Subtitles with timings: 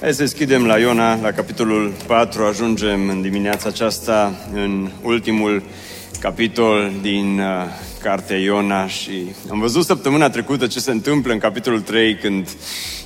[0.00, 5.62] Hai să deschidem la Iona, la capitolul 4, ajungem în dimineața aceasta în ultimul
[6.20, 7.46] capitol din uh,
[8.02, 12.48] cartea Iona și am văzut săptămâna trecută ce se întâmplă în capitolul 3 când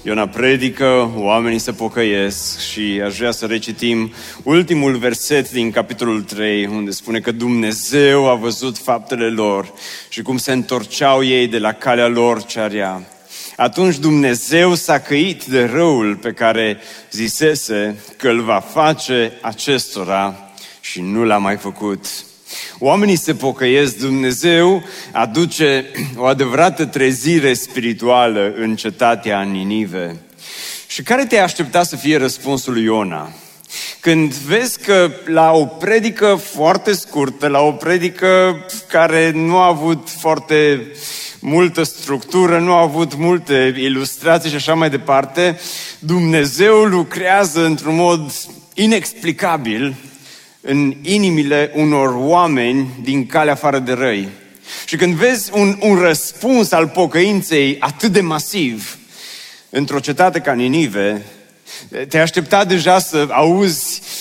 [0.03, 6.67] Iona predică, oamenii se pocăiesc și aș vrea să recitim ultimul verset din capitolul 3
[6.67, 9.73] unde spune că Dumnezeu a văzut faptele lor
[10.09, 13.09] și cum se întorceau ei de la calea lor cea rea.
[13.57, 16.79] Atunci Dumnezeu s-a căit de răul pe care
[17.11, 20.37] zisese că îl va face acestora
[20.81, 22.07] și nu l-a mai făcut.
[22.79, 25.85] Oamenii se pocăiesc, Dumnezeu aduce
[26.17, 30.17] o adevărată trezire spirituală în cetatea Ninive.
[30.87, 33.33] Și care te aștepta să fie răspunsul lui Iona?
[34.01, 40.09] Când vezi că la o predică foarte scurtă, la o predică care nu a avut
[40.19, 40.87] foarte
[41.47, 45.59] multă structură, nu a avut multe ilustrații și așa mai departe,
[45.99, 48.33] Dumnezeu lucrează într-un mod
[48.75, 49.95] inexplicabil
[50.61, 54.29] în inimile unor oameni din calea afară de răi.
[54.87, 58.99] Și când vezi un, un răspuns al pocăinței atât de masiv
[59.71, 61.23] într-o cetate ca Ninive,
[62.09, 64.14] te aștepta deja să auzi uh,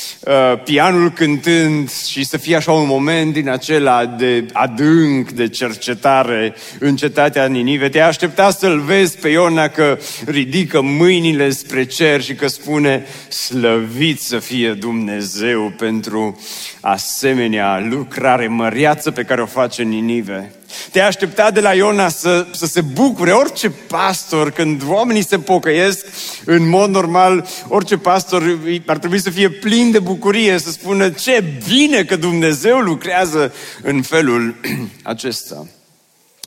[0.64, 6.96] pianul cântând și să fie așa un moment din acela de adânc, de cercetare în
[6.96, 7.90] cetatea Ninive.
[7.90, 14.20] Te aștepta să-l vezi pe Iona că ridică mâinile spre cer și că spune slăvit
[14.22, 16.40] să fie Dumnezeu pentru
[16.80, 20.52] asemenea lucrare măriață pe care o face Ninive.
[20.92, 26.06] Te aștepta de la Iona să, să se bucure orice pastor când oamenii se pocăiesc
[26.46, 31.44] în mod normal, orice pastor ar trebui să fie plin de bucurie, să spună ce
[31.68, 34.56] bine că Dumnezeu lucrează în felul
[35.04, 35.68] acesta.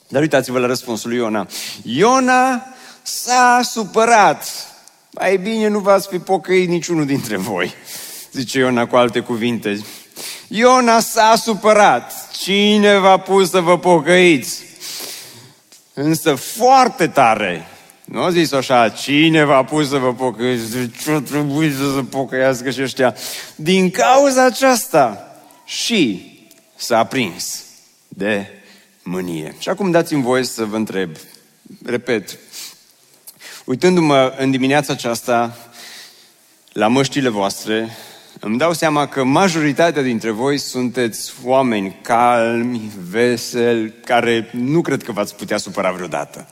[0.09, 1.47] Dar uitați-vă la răspunsul lui Iona.
[1.83, 2.67] Iona
[3.03, 4.49] s-a supărat.
[5.11, 7.75] Mai bine nu v-ați fi pocăit niciunul dintre voi,
[8.33, 9.85] zice Iona cu alte cuvinte.
[10.49, 12.26] Iona s-a supărat.
[12.39, 14.63] Cine v-a pus să vă pocăiți?
[15.95, 17.69] Însă foarte tare.
[18.05, 20.71] Nu a zis așa, cine v-a pus să vă pocăiți?
[20.71, 23.15] De ce trebuie să se pocăiască și ăștia?
[23.55, 26.33] Din cauza aceasta și
[26.77, 27.65] s-a prins
[28.09, 28.47] de
[29.03, 29.55] mânie.
[29.59, 31.11] Și acum dați-mi voie să vă întreb,
[31.85, 32.39] repet,
[33.65, 35.57] uitându-mă în dimineața aceasta
[36.73, 37.97] la măștile voastre,
[38.41, 45.13] îmi dau seama că majoritatea dintre voi sunteți oameni calmi, veseli, care nu cred că
[45.13, 46.49] v-ați putea supăra vreodată.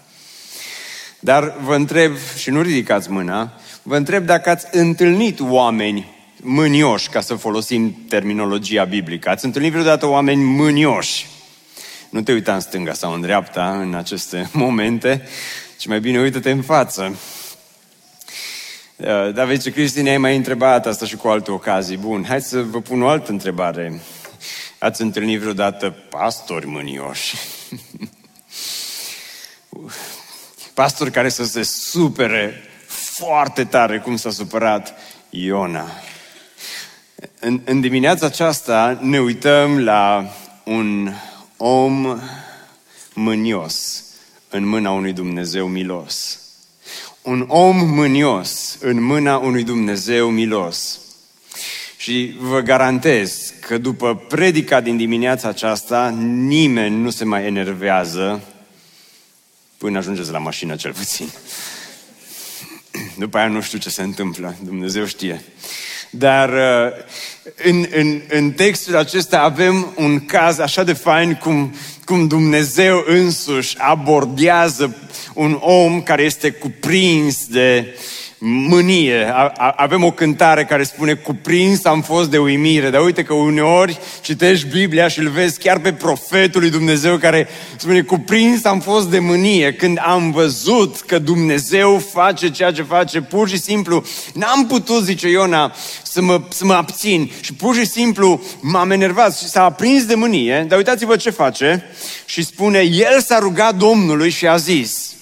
[1.20, 3.52] Dar vă întreb, și nu ridicați mâna,
[3.82, 9.28] vă întreb dacă ați întâlnit oameni mânioși, ca să folosim terminologia biblică.
[9.28, 11.26] Ați întâlnit vreodată oameni mânioși?
[12.10, 15.22] Nu te uita în stânga sau în dreapta în aceste momente,
[15.78, 17.16] ci mai bine uită-te în față.
[18.96, 21.96] Uh, David și Cristi ai mai întrebat asta și cu alte ocazii.
[21.96, 24.00] Bun, hai să vă pun o altă întrebare.
[24.78, 27.36] Ați întâlnit vreodată pastori mânioși?
[30.74, 34.94] Pastori care să se supere foarte tare cum s-a supărat
[35.30, 35.86] Iona.
[37.40, 40.30] În, în dimineața aceasta ne uităm la
[40.64, 41.12] un
[41.56, 42.20] om
[43.14, 44.04] mânios
[44.48, 46.43] în mâna unui Dumnezeu milos
[47.24, 50.98] un om mânios în mâna unui Dumnezeu milos.
[51.96, 58.42] Și vă garantez că după predica din dimineața aceasta, nimeni nu se mai enervează
[59.76, 61.28] până ajungeți la mașină cel puțin.
[63.18, 65.44] După aia nu știu ce se întâmplă, Dumnezeu știe.
[66.18, 66.92] Dar uh,
[67.64, 71.74] în, în, în textul acesta avem un caz așa de fain cum,
[72.04, 74.96] cum Dumnezeu însuși abordează
[75.34, 77.96] un om care este cuprins de
[78.46, 79.34] mânie.
[79.76, 84.66] Avem o cântare care spune cuprins am fost de uimire, dar uite că uneori citești
[84.68, 89.18] Biblia și îl vezi chiar pe profetul lui Dumnezeu care spune cuprins am fost de
[89.18, 94.04] mânie când am văzut că Dumnezeu face ceea ce face, pur și simplu
[94.34, 97.30] n-am putut, zice Iona, să mă, să mă abțin.
[97.40, 101.84] Și pur și simplu m-am enervat și s-a aprins de mânie, dar uitați-vă ce face
[102.24, 105.13] și spune, el s-a rugat Domnului și a zis,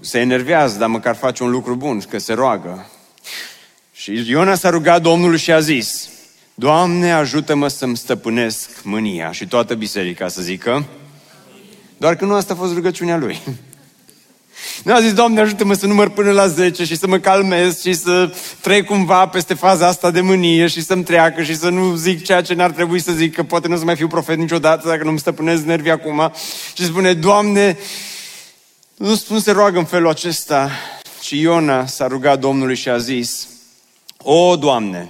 [0.00, 2.86] se enervează, dar măcar face un lucru bun, că se roagă.
[3.92, 6.08] Și Iona s-a rugat Domnului și a zis,
[6.54, 10.84] Doamne, ajută-mă să-mi stăpânesc mânia și toată biserica să zică,
[11.96, 13.40] doar că nu asta a fost rugăciunea lui.
[14.84, 17.92] Nu a zis, Doamne, ajută-mă să număr până la 10 și să mă calmez și
[17.92, 22.24] să trec cumva peste faza asta de mânie și să-mi treacă și să nu zic
[22.24, 24.88] ceea ce n-ar trebui să zic, că poate nu o să mai fiu profet niciodată
[24.88, 26.32] dacă nu-mi stăpânesc nervii acum.
[26.76, 27.78] Și spune, Doamne,
[29.02, 30.70] nu, nu se roagă în felul acesta.
[31.22, 33.48] Și Iona s-a rugat Domnului și a zis,
[34.16, 35.08] O, Doamne,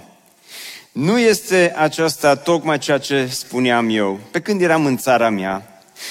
[0.92, 5.66] nu este aceasta tocmai ceea ce spuneam eu pe când eram în țara mea,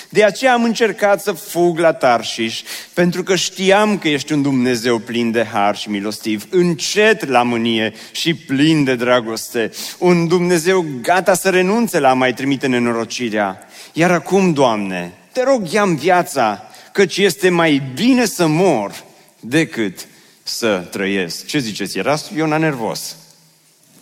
[0.09, 2.61] de aceea am încercat să fug la Tarșiș,
[2.93, 7.93] pentru că știam că ești un Dumnezeu plin de har și milostiv, încet la mânie
[8.11, 13.67] și plin de dragoste, un Dumnezeu gata să renunțe la a mai trimite nenorocirea.
[13.93, 19.03] Iar acum, Doamne, te rog, ia viața, căci este mai bine să mor
[19.39, 20.07] decât
[20.43, 21.45] să trăiesc.
[21.45, 21.97] Ce ziceți?
[21.97, 23.15] Era Iona nervos.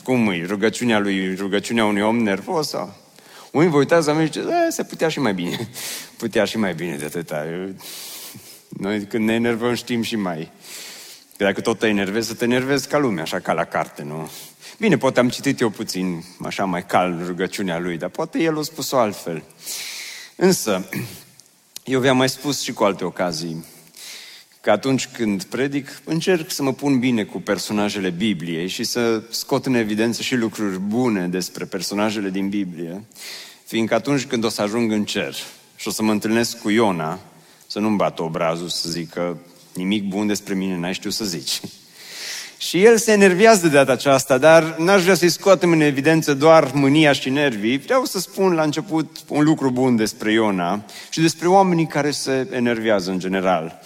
[0.03, 0.45] Cum e?
[0.45, 2.67] Rugăciunea lui, rugăciunea unui om nervos?
[2.67, 2.95] Sau?
[3.51, 5.69] Unii vă uitați la mine și zice, se putea și mai bine.
[6.17, 7.45] Putea și mai bine de atâta.
[8.67, 10.51] Noi când ne enervăm știm și mai.
[11.37, 14.29] Că dacă tot te enervezi, să te enervezi ca lumea, așa ca la carte, nu?
[14.79, 18.61] Bine, poate am citit eu puțin, așa mai calm, rugăciunea lui, dar poate el a
[18.61, 19.43] spus-o altfel.
[20.35, 20.89] Însă,
[21.89, 23.65] eu vi-am mai spus și cu alte ocazii,
[24.61, 29.65] că atunci când predic, încerc să mă pun bine cu personajele Bibliei și să scot
[29.65, 33.03] în evidență și lucruri bune despre personajele din Biblie,
[33.65, 35.35] fiindcă atunci când o să ajung în cer
[35.75, 37.19] și o să mă întâlnesc cu Iona,
[37.67, 39.37] să nu-mi bată obrazul să zic că
[39.73, 41.61] nimic bun despre mine n-ai știut să zici.
[42.61, 46.71] Și el se enervează de data aceasta, dar n-aș vrea să-i scoatem în evidență doar
[46.73, 47.77] mânia și nervii.
[47.77, 52.47] Vreau să spun la început un lucru bun despre Iona și despre oamenii care se
[52.51, 53.79] enervează în general.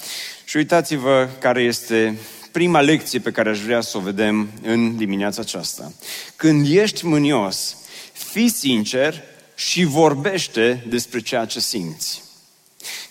[0.46, 2.18] Și uitați-vă care este
[2.52, 5.92] prima lecție pe care aș vrea să o vedem în dimineața aceasta.
[6.36, 7.78] Când ești mânios,
[8.14, 9.24] fii sincer
[9.56, 12.22] și vorbește despre ceea ce simți.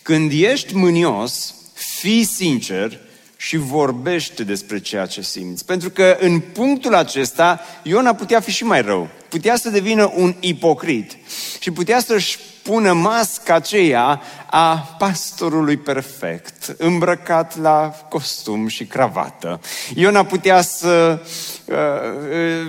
[0.03, 2.99] Când ești mânios, fii sincer
[3.43, 5.65] și vorbește despre ceea ce simți.
[5.65, 9.09] Pentru că în punctul acesta, Iona putea fi și mai rău.
[9.29, 11.17] Putea să devină un ipocrit
[11.61, 14.21] și putea să-și pună masca aceea
[14.51, 19.61] a pastorului perfect, îmbrăcat la costum și cravată.
[19.95, 21.21] Iona putea să
[21.65, 21.77] uh,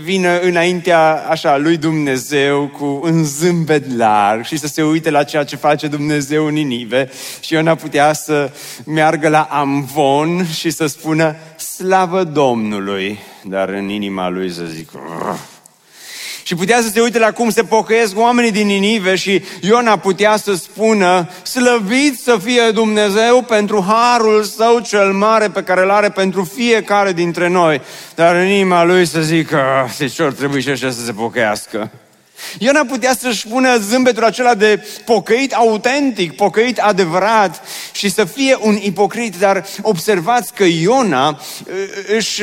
[0.04, 5.44] vină înaintea așa lui Dumnezeu cu un zâmbet larg și să se uite la ceea
[5.44, 7.10] ce face Dumnezeu în Ninive.
[7.40, 8.52] Și Iona putea să
[8.86, 14.92] meargă la Amvon și să spună slavă Domnului, dar în inima lui să zic
[16.44, 20.38] și putea să se uite la cum se pocăiesc oamenii din Ninive și Iona putea
[20.38, 26.10] să spună, slăvit să fie Dumnezeu pentru harul său cel mare pe care îl are
[26.10, 27.82] pentru fiecare dintre noi.
[28.16, 31.92] Dar în inima lui să zică, deci ori trebuie și așa să se pocăiască.
[32.58, 37.62] Iona putea să-și pună zâmbetul acela de pocăit autentic, pocăit adevărat
[37.92, 41.40] și să fie un ipocrit, dar observați că Iona
[42.16, 42.42] își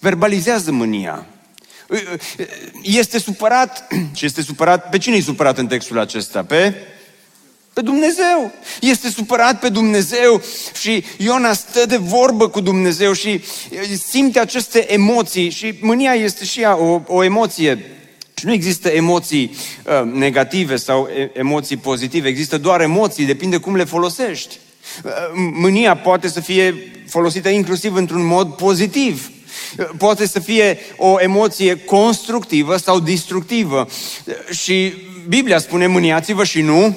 [0.00, 1.26] verbalizează mânia.
[2.82, 6.44] Este supărat și este supărat, pe cine e supărat în textul acesta?
[6.44, 6.74] Pe?
[7.72, 8.52] Pe Dumnezeu.
[8.80, 10.42] Este supărat pe Dumnezeu
[10.80, 13.40] și Iona stă de vorbă cu Dumnezeu și
[14.08, 17.90] simte aceste emoții și mânia este și ea o, o emoție.
[18.34, 23.84] Și nu există emoții uh, negative sau emoții pozitive, există doar emoții, depinde cum le
[23.84, 24.58] folosești.
[25.04, 29.30] Uh, mânia poate să fie folosită inclusiv într-un mod pozitiv.
[29.98, 33.88] Poate să fie o emoție constructivă sau destructivă.
[34.50, 34.94] Și
[35.28, 36.96] Biblia spune mâniați-vă și nu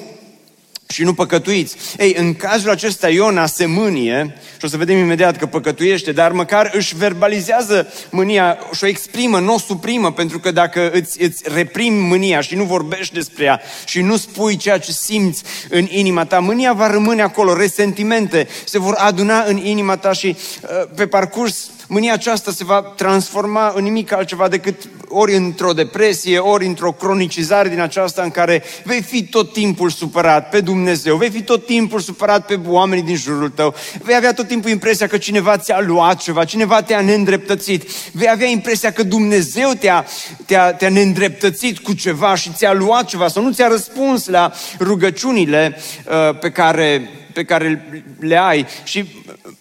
[0.90, 1.76] și nu păcătuiți.
[1.98, 6.32] Ei, în cazul acesta Iona se mânie și o să vedem imediat că păcătuiește, dar
[6.32, 11.42] măcar își verbalizează mânia și o exprimă, nu o suprimă, pentru că dacă îți, îți
[11.54, 16.24] reprimi mânia și nu vorbești despre ea și nu spui ceea ce simți în inima
[16.24, 21.06] ta, mânia va rămâne acolo, resentimente se vor aduna în inima ta și uh, pe
[21.06, 26.92] parcurs mânia aceasta se va transforma în nimic altceva decât ori într-o depresie, ori într-o
[26.92, 31.66] cronicizare din aceasta în care vei fi tot timpul supărat pe Dumnezeu, vei fi tot
[31.66, 35.80] timpul supărat pe oamenii din jurul tău, vei avea tot timpul impresia că cineva ți-a
[35.80, 40.06] luat ceva, cineva te-a neîndreptățit, vei avea impresia că Dumnezeu te-a,
[40.46, 45.76] te-a, te-a neîndreptățit cu ceva și ți-a luat ceva sau nu ți-a răspuns la rugăciunile
[46.06, 49.04] uh, pe care pe care le ai și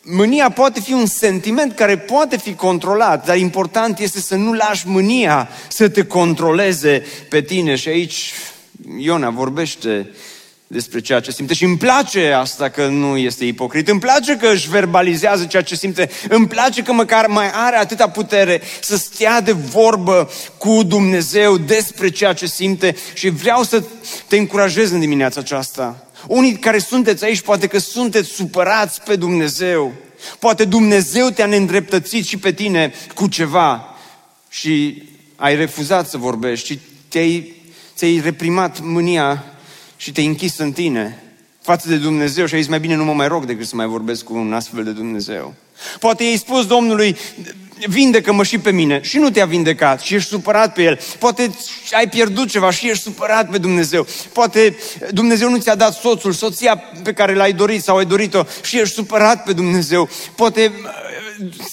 [0.03, 4.87] mânia poate fi un sentiment care poate fi controlat, dar important este să nu lași
[4.87, 8.33] mânia să te controleze pe tine și aici
[8.97, 10.07] Iona vorbește
[10.71, 13.87] despre ceea ce simte și îmi place asta că nu este ipocrit.
[13.87, 16.09] Îmi place că își verbalizează ceea ce simte.
[16.29, 22.09] Îmi place că măcar mai are atâta putere să stea de vorbă cu Dumnezeu despre
[22.09, 23.83] ceea ce simte și vreau să
[24.27, 26.08] te încurajez în dimineața aceasta.
[26.27, 29.93] Unii care sunteți aici, poate că sunteți supărați pe Dumnezeu.
[30.39, 33.97] Poate Dumnezeu te-a neîndreptățit și pe tine cu ceva
[34.49, 35.03] și
[35.35, 37.53] ai refuzat să vorbești și te-ai,
[37.95, 39.43] ți-ai reprimat mânia
[39.97, 41.23] și te-ai închis în tine
[41.61, 43.85] față de Dumnezeu și ai zis mai bine nu mă mai rog decât să mai
[43.85, 45.53] vorbesc cu un astfel de Dumnezeu.
[45.99, 47.17] Poate i-ai spus Domnului,
[47.87, 50.99] vindecă-mă și pe mine și nu te-a vindecat și ești supărat pe El.
[51.19, 51.55] Poate
[51.91, 54.07] ai pierdut ceva și ești supărat pe Dumnezeu.
[54.33, 54.77] Poate
[55.11, 58.93] Dumnezeu nu ți-a dat soțul, soția pe care l-ai dorit sau ai dorit-o și ești
[58.93, 60.09] supărat pe Dumnezeu.
[60.35, 60.71] Poate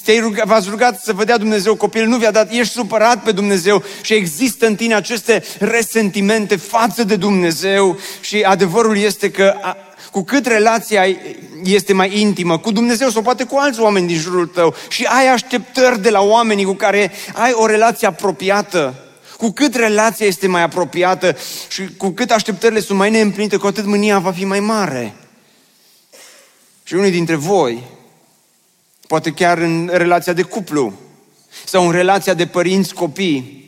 [0.04, 3.32] te-ai rugat, v-ați rugat să vă dea Dumnezeu copil, nu vi-a dat, ești supărat pe
[3.32, 9.76] Dumnezeu și există în tine aceste resentimente față de Dumnezeu și adevărul este că a,
[10.16, 11.04] cu cât relația
[11.64, 15.28] este mai intimă cu Dumnezeu sau poate cu alți oameni din jurul tău și ai
[15.28, 18.94] așteptări de la oamenii cu care ai o relație apropiată,
[19.36, 21.36] cu cât relația este mai apropiată
[21.68, 25.14] și cu cât așteptările sunt mai neîmplinite, cu atât mânia va fi mai mare.
[26.82, 27.82] Și unii dintre voi
[29.06, 30.92] poate chiar în relația de cuplu
[31.64, 33.65] sau în relația de părinți-copii.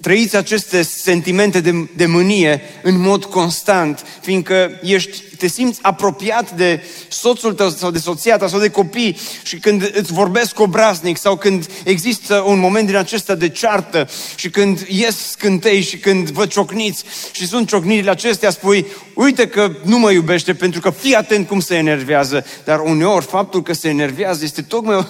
[0.00, 6.82] Trăiți aceste sentimente de, de mânie în mod constant, fiindcă ești, te simți apropiat de
[7.08, 11.36] soțul tău sau de soția ta sau de copii și când îți vorbesc obraznic sau
[11.36, 16.46] când există un moment din acesta de ceartă și când ies scântei și când vă
[16.46, 21.46] ciocniți și sunt ciocnirile acestea, spui, uite că nu mă iubește pentru că fii atent
[21.46, 25.06] cum se enervează, dar uneori faptul că se enervează este tocmai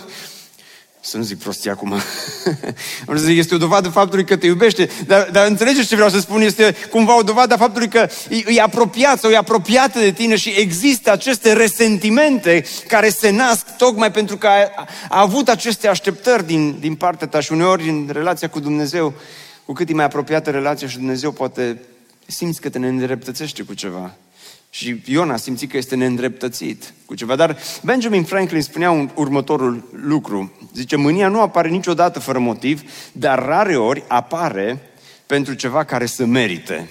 [1.10, 1.94] să nu zic prostii acum.
[3.26, 4.88] este o dovadă faptului că te iubește.
[5.06, 6.40] Dar, dar înțelegeți ce vreau să spun?
[6.40, 10.48] Este cumva o dovadă faptului că e, e apropiat sau e apropiată de tine și
[10.56, 16.78] există aceste resentimente care se nasc tocmai pentru că a, a avut aceste așteptări din,
[16.80, 19.14] din partea ta și uneori în relația cu Dumnezeu,
[19.64, 21.80] cu cât e mai apropiată relația și Dumnezeu poate
[22.26, 24.14] simți că te neîndreptățește cu ceva.
[24.74, 27.36] Și Iona simți că este neîndreptățit cu ceva.
[27.36, 30.52] Dar Benjamin Franklin spunea un, următorul lucru.
[30.74, 34.80] Zice, mânia nu apare niciodată fără motiv, dar rare ori apare
[35.26, 36.88] pentru ceva care să merite.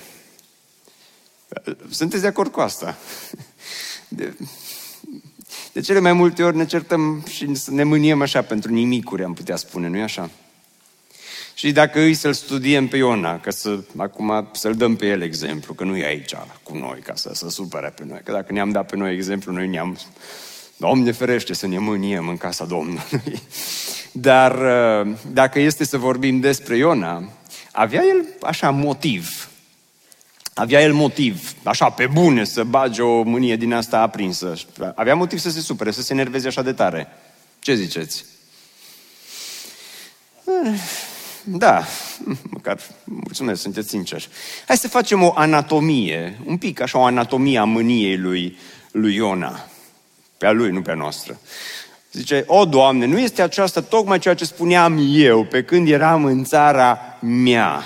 [1.90, 2.98] Sunteți de acord cu asta?
[4.08, 4.38] De,
[5.74, 9.56] de cele mai multe ori ne certăm și ne mâniem așa pentru nimicuri, am putea
[9.56, 10.30] spune, nu-i așa?
[11.53, 15.74] Și dacă îi să-l studiem pe Iona, că să, acum să-l dăm pe el exemplu,
[15.74, 16.33] că nu e aici
[16.63, 19.51] cu noi ca să se supere pe noi, că dacă ne-am dat pe noi exemplu,
[19.51, 19.98] noi ne-am...
[20.77, 23.01] Doamne ferește să ne mâniem în casa Domnului.
[24.12, 24.51] Dar
[25.05, 27.29] uh, dacă este să vorbim despre Iona,
[27.72, 29.48] avea el așa motiv.
[30.53, 34.53] Avea el motiv, așa pe bune, să bage o mânie din asta aprinsă.
[34.95, 37.07] Avea motiv să se supere, să se enerveze așa de tare.
[37.60, 38.25] Ce ziceți?
[41.44, 41.84] Da,
[42.50, 44.30] măcar mulțumesc, sunteți sinceri.
[44.68, 48.58] Hai să facem o anatomie, un pic așa o anatomie a mâniei lui,
[48.92, 49.68] lui Iona.
[50.38, 51.40] Pe a lui, nu pe a noastră.
[52.12, 56.44] Zice, o, Doamne, nu este aceasta tocmai ceea ce spuneam eu pe când eram în
[56.44, 57.84] țara mea.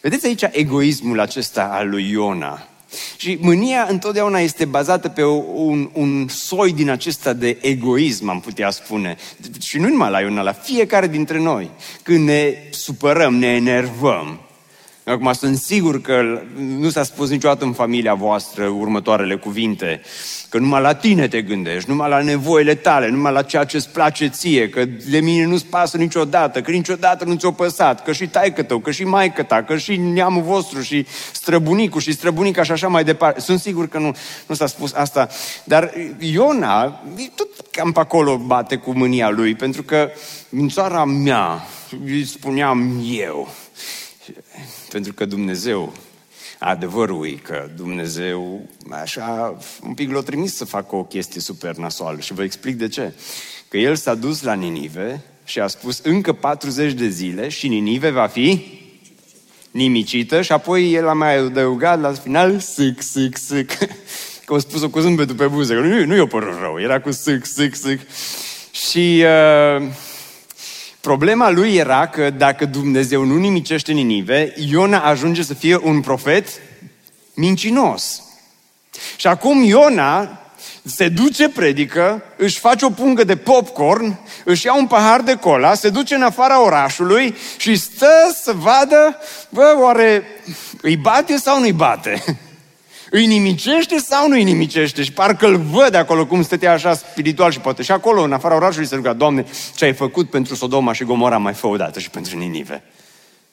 [0.00, 2.67] Vedeți aici egoismul acesta al lui Iona.
[3.16, 8.70] Și mânia întotdeauna este bazată pe un, un soi din acesta de egoism, am putea
[8.70, 9.16] spune.
[9.60, 11.70] Și nu numai la Iona, la fiecare dintre noi.
[12.02, 14.40] Când ne supărăm, ne enervăm,
[15.08, 20.00] Acum sunt sigur că nu s-a spus niciodată în familia voastră următoarele cuvinte,
[20.48, 23.88] că numai la tine te gândești, numai la nevoile tale, numai la ceea ce îți
[23.88, 28.28] place ție, că de mine nu-ți pasă niciodată, că niciodată nu ți-o păsat, că și
[28.28, 32.72] taică tău, că și maică ta, că și neamul vostru și străbunicul și străbunica și
[32.72, 33.40] așa mai departe.
[33.40, 34.14] Sunt sigur că nu,
[34.46, 35.28] nu s-a spus asta.
[35.64, 37.02] Dar Iona,
[37.34, 40.10] tot cam pe acolo bate cu mânia lui, pentru că
[40.50, 41.66] în țara mea,
[42.04, 43.48] îi spuneam eu,
[44.90, 45.92] pentru că Dumnezeu,
[46.58, 52.20] adevărul e că Dumnezeu, așa, un pic l-a trimis să facă o chestie super nasoală
[52.20, 53.12] și vă explic de ce.
[53.68, 58.10] Că el s-a dus la Ninive și a spus încă 40 de zile și Ninive
[58.10, 58.78] va fi
[59.70, 63.70] nimicită și apoi el a mai adăugat la final sâc, sâc, sâc.
[64.44, 67.10] Că a spus-o cu zâmbetul pe buze, că nu, nu i-o părut rău, era cu
[67.10, 68.00] sâc, sâc, sâc.
[68.72, 69.24] Și
[69.76, 69.88] uh,
[71.00, 76.48] Problema lui era că dacă Dumnezeu nu nimicește Ninive, Iona ajunge să fie un profet
[77.34, 78.22] mincinos.
[79.16, 80.42] Și acum Iona
[80.84, 85.74] se duce, predică, își face o pungă de popcorn, își ia un pahar de cola,
[85.74, 89.16] se duce în afara orașului și stă să vadă,
[89.48, 90.22] bă, oare
[90.82, 92.24] îi bate sau nu-i bate?
[93.10, 95.02] Îi nimicește sau nu îi nimicește?
[95.02, 98.54] Și parcă îl văd acolo cum stătea așa spiritual și poate și acolo, în afara
[98.54, 99.46] orașului, se ruga, Doamne,
[99.76, 102.82] ce ai făcut pentru Sodoma și Gomora mai fă o dată și pentru Ninive.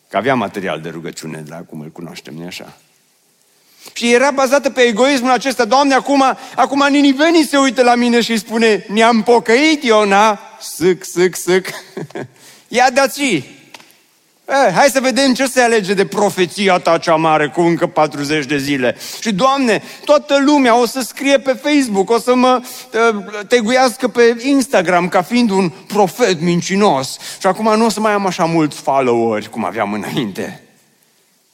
[0.10, 2.78] Că avea material de rugăciune, dar acum îl cunoaștem, nu așa?
[3.94, 5.66] Și era bazată pe egoismul acesta.
[5.66, 6.24] Doamne, acum,
[6.56, 10.40] acum ninivenii se uită la mine și spune, ne-am pocăit, Iona.
[10.76, 11.66] Sâc, sâc, sâc.
[12.68, 13.55] Ia dați
[14.48, 18.46] Eh, hai să vedem ce se alege de profeția ta cea mare cu încă 40
[18.46, 18.96] de zile.
[19.22, 24.36] Și, Doamne, toată lumea o să scrie pe Facebook, o să mă uh, teguiască pe
[24.40, 27.18] Instagram ca fiind un profet mincinos.
[27.40, 30.60] Și acum nu o să mai am așa mulți followeri cum aveam înainte.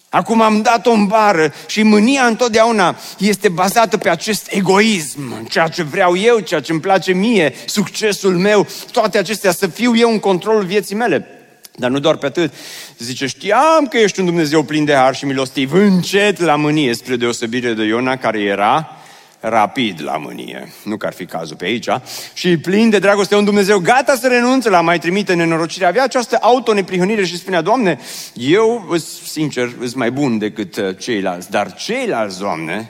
[0.10, 5.84] Acum am dat-o în bară și mânia întotdeauna este bazată pe acest egoism, ceea ce
[5.84, 10.20] vreau eu, ceea ce îmi place mie, succesul meu, toate acestea, să fiu eu în
[10.20, 11.41] controlul vieții mele.
[11.76, 12.54] Dar nu doar pe atât.
[12.98, 17.16] Zice, știam că ești un Dumnezeu plin de har și milostiv, încet la mânie, spre
[17.16, 18.96] deosebire de Iona, care era
[19.42, 20.74] rapid la mânie.
[20.84, 21.88] Nu că ar fi cazul pe aici.
[22.34, 25.86] Și plin de dragoste, un Dumnezeu gata să renunțe la mai trimite nenorocire.
[25.86, 28.00] Avea această autoneprihănire și spunea, Doamne,
[28.34, 28.96] eu,
[29.28, 32.90] sincer, sunt mai bun decât uh, ceilalți, dar ceilalți, Doamne,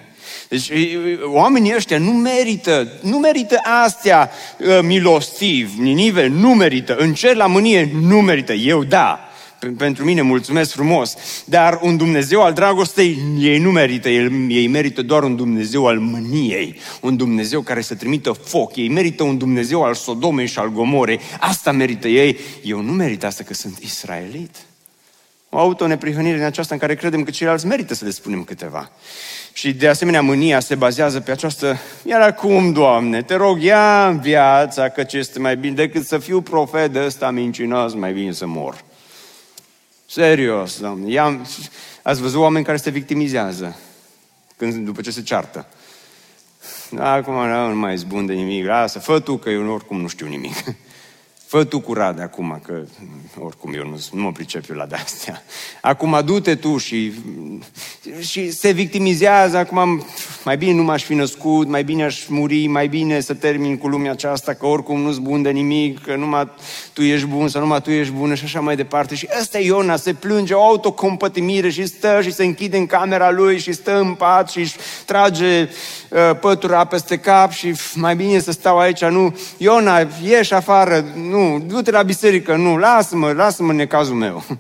[0.52, 0.72] deci
[1.24, 7.48] oamenii ăștia nu merită, nu merită astea uh, milostiv, Ninive nu merită, în cer la
[7.48, 9.20] mânie nu merită, eu da,
[9.78, 15.24] pentru mine mulțumesc frumos, dar un Dumnezeu al dragostei ei nu merită, ei merită doar
[15.24, 19.94] un Dumnezeu al mâniei, un Dumnezeu care să trimită foc, ei merită un Dumnezeu al
[19.94, 24.56] Sodomei și al Gomorei, asta merită ei, eu nu merit asta că sunt israelit.
[25.50, 28.92] O autoneprihănire în aceasta în care credem că ceilalți merită să le spunem câteva.
[29.54, 34.20] Și de asemenea mânia se bazează pe această, iar acum, Doamne, te rog, ia în
[34.20, 38.32] viața că ce este mai bine decât să fiu profet de ăsta mincinos, mai bine
[38.32, 38.84] să mor.
[40.06, 41.12] Serios, Doamne.
[41.12, 41.40] Ia,
[42.02, 43.78] ați văzut oameni care se victimizează
[44.58, 45.66] când, după ce se ceartă.
[46.98, 50.56] Acum nu mai zbun de nimic, lasă, fă tu că eu oricum nu știu nimic.
[51.52, 52.82] Fă tu curat de acum, că
[53.40, 55.44] oricum eu nu, nu mă pricep eu la de-astea.
[55.82, 57.14] Acum du-te tu și,
[58.20, 60.06] și se victimizează, acum
[60.44, 63.88] mai bine nu m-aș fi născut, mai bine aș muri, mai bine să termin cu
[63.88, 66.50] lumea aceasta, că oricum nu-s bun de nimic, că numai
[66.94, 69.16] tu ești bun sau numai tu ești bună și așa mai departe.
[69.16, 73.32] Și ăsta e Iona, se plânge o autocompătimire și stă și se închide în camera
[73.32, 75.70] lui și stă în pat și își trage
[76.10, 79.36] uh, pătura peste cap și mai bine să stau aici, nu.
[79.58, 84.44] Iona, ieși afară, nu, nu, du-te la biserică, nu, lasă-mă, lasă-mă în necazul meu.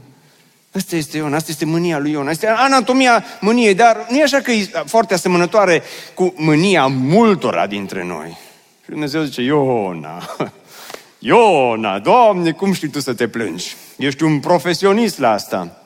[0.74, 4.24] Asta este Iona, asta este mânia lui Iona, asta este anatomia mâniei, dar nu e
[4.24, 8.38] așa că e foarte asemănătoare cu mânia multora dintre noi.
[8.84, 10.36] Și Dumnezeu zice, Iona,
[11.20, 13.76] Iona, Doamne, cum știi tu să te plângi?
[13.98, 15.82] Ești un profesionist la asta.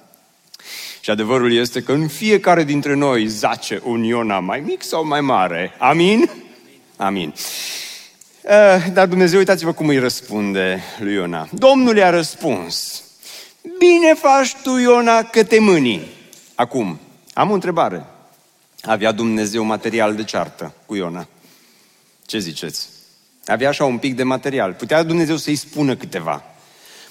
[1.00, 5.22] Și adevărul este că în fiecare dintre noi zace un Iona mai mic sau mai
[5.22, 5.74] mare.
[5.78, 6.30] Amin?
[6.96, 7.34] Amin.
[8.48, 11.48] Eh, dar Dumnezeu, uitați-vă cum îi răspunde lui Iona.
[11.52, 13.04] Domnul i-a răspuns,
[13.78, 16.08] bine faci tu, Iona, că te mâni.
[16.56, 17.00] Acum,
[17.34, 18.06] am o întrebare.
[18.82, 21.28] Avea Dumnezeu material de ceartă cu Iona?
[22.26, 22.90] Ce ziceți?
[23.46, 24.74] Avea așa un pic de material.
[24.74, 26.44] Putea Dumnezeu să-i spună câteva.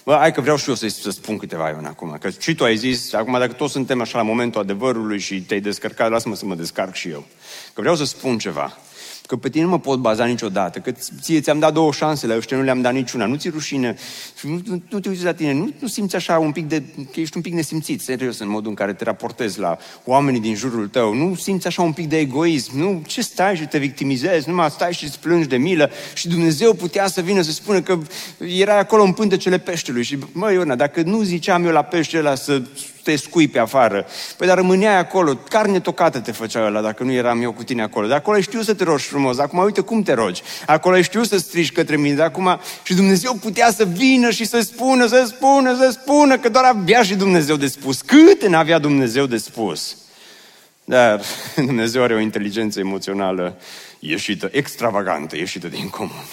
[0.05, 2.16] Bă, hai că vreau și eu să-i să spun câteva, Iona, acum.
[2.20, 5.61] Că și tu ai zis, acum dacă toți suntem așa la momentul adevărului și te-ai
[5.61, 7.27] descărcat, lasă-mă să mă descarc și eu.
[7.73, 8.79] Că vreau să spun ceva.
[9.26, 12.37] Că pe tine nu mă pot baza niciodată, că ție ți-am dat două șanse, la
[12.37, 13.26] ăștia nu le-am dat niciuna.
[13.26, 13.96] Nu ți rușine,
[14.42, 16.82] nu, nu, nu te uiți la tine, nu, nu simți așa un pic de,
[17.12, 20.54] că ești un pic nesimțit, serios, în modul în care te raportezi la oamenii din
[20.54, 21.14] jurul tău.
[21.14, 24.92] Nu simți așa un pic de egoism, nu, ce stai și te victimizezi, numai stai
[24.92, 27.98] și îți plângi de milă și Dumnezeu putea să vină să spună că
[28.38, 32.34] era acolo în pântecele peștelui și, mă, Iona, dacă nu ziceam eu la peștele ăla
[32.34, 32.62] să
[33.04, 34.06] te scui pe afară.
[34.36, 37.82] Păi dar rămâneai acolo, carne tocată te făcea ăla dacă nu eram eu cu tine
[37.82, 38.06] acolo.
[38.06, 40.42] Dar acolo știu să te rogi frumos, acum uite cum te rogi.
[40.66, 44.60] Acolo știu să strigi către mine, dar acum și Dumnezeu putea să vină și să
[44.60, 48.00] spună, să spună, să spună, că doar avea și Dumnezeu de spus.
[48.00, 49.96] Cât n-avea Dumnezeu de spus?
[50.84, 51.20] Dar
[51.56, 53.56] Dumnezeu are o inteligență emoțională
[53.98, 56.24] ieșită, extravagantă, ieșită din comun.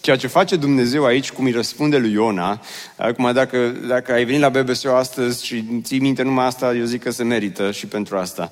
[0.00, 2.60] Ceea ce face Dumnezeu aici, cum îi răspunde lui Iona,
[2.96, 7.02] acum dacă, dacă ai venit la BBSO astăzi și ții minte numai asta, eu zic
[7.02, 8.50] că se merită și pentru asta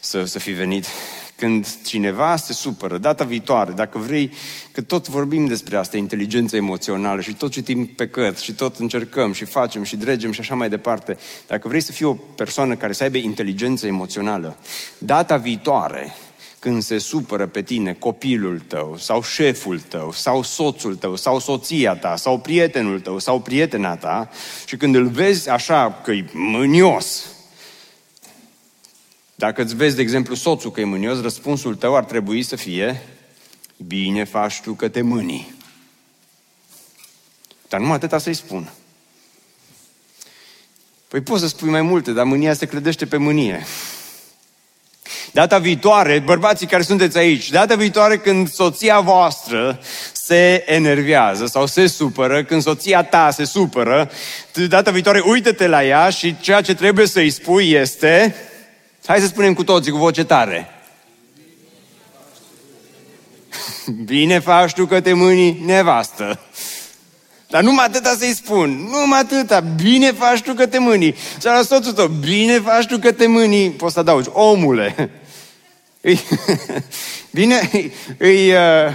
[0.00, 0.86] să, să fi venit.
[1.36, 4.32] Când cineva se supără, data viitoare, dacă vrei,
[4.72, 9.32] că tot vorbim despre asta, inteligența emoțională și tot citim pe cărți și tot încercăm
[9.32, 11.18] și facem și dregem și așa mai departe.
[11.46, 14.56] Dacă vrei să fii o persoană care să aibă inteligență emoțională,
[14.98, 16.14] data viitoare,
[16.62, 21.94] când se supără pe tine copilul tău, sau șeful tău, sau soțul tău, sau soția
[21.94, 24.30] ta, sau prietenul tău, sau prietena ta,
[24.66, 27.26] și când îl vezi așa că e mânios,
[29.34, 33.02] Dacă îți vezi, de exemplu, soțul că e mânios, răspunsul tău ar trebui să fie
[33.76, 35.54] Bine faci tu că te mânii.
[37.68, 38.72] Dar numai atâta să-i spun.
[41.08, 43.66] Păi poți să spui mai multe, dar mânia se credește pe mânie.
[45.32, 49.80] Data viitoare, bărbații care sunteți aici, data viitoare când soția voastră
[50.12, 54.10] se enervează sau se supără, când soția ta se supără,
[54.68, 58.34] data viitoare uită-te la ea și ceea ce trebuie să-i spui este,
[59.06, 60.70] hai să spunem cu toții cu voce tare,
[64.04, 66.38] Bine faci tu că te mâni nevastă.
[67.48, 71.14] Dar numai atâta să-i spun, numai atâta, bine faci tu că te mâni.
[71.40, 75.10] Și la soțul tău, bine faci tu că te mâni, poți să adaugi, omule.
[77.30, 77.70] bine,
[78.18, 78.92] îi, uh,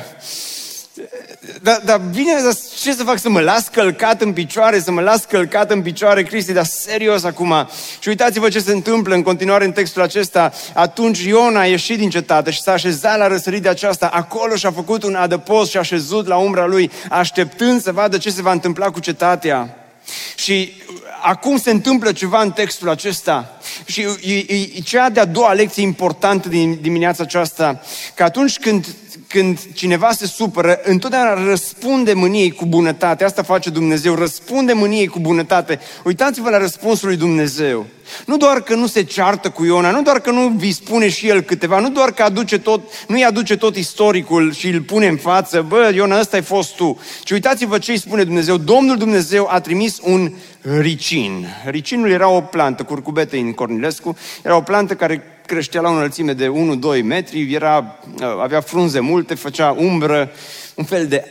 [1.62, 3.17] dar, dar bine, dar ce să fac?
[3.17, 7.24] Să mă las călcat în picioare, să mă las călcat în picioare, Cristi, dar serios
[7.24, 7.70] acum.
[8.00, 10.52] Și uitați-vă ce se întâmplă în continuare în textul acesta.
[10.74, 14.08] Atunci Iona a ieșit din cetate și s-a așezat la răsărit de aceasta.
[14.08, 18.30] Acolo și-a făcut un adăpost și a așezut la umbra lui, așteptând să vadă ce
[18.30, 19.87] se va întâmpla cu cetatea.
[20.36, 20.74] Și
[21.22, 23.60] acum se întâmplă ceva în textul acesta.
[23.86, 27.82] Și e, e, e cea de-a doua lecție importantă din dimineața aceasta,
[28.15, 28.86] că atunci când
[29.28, 33.24] când cineva se supără, întotdeauna răspunde mâniei cu bunătate.
[33.24, 35.80] Asta face Dumnezeu, răspunde mâniei cu bunătate.
[36.04, 37.86] Uitați-vă la răspunsul lui Dumnezeu.
[38.26, 41.28] Nu doar că nu se ceartă cu Iona, nu doar că nu vi spune și
[41.28, 45.18] el câteva, nu doar că aduce tot, nu-i aduce tot istoricul și îl pune în
[45.18, 47.00] față, bă, Iona, ăsta ai fost tu.
[47.24, 48.58] Ci uitați-vă ce îi spune Dumnezeu.
[48.58, 51.48] Domnul Dumnezeu a trimis un ricin.
[51.66, 56.34] Ricinul era o plantă, curcubete în Cornilescu, era o plantă care creștea la o înălțime
[56.34, 56.52] de
[57.00, 58.00] 1-2 metri, era,
[58.42, 60.32] avea frunze multe, făcea umbră,
[60.76, 61.26] un fel de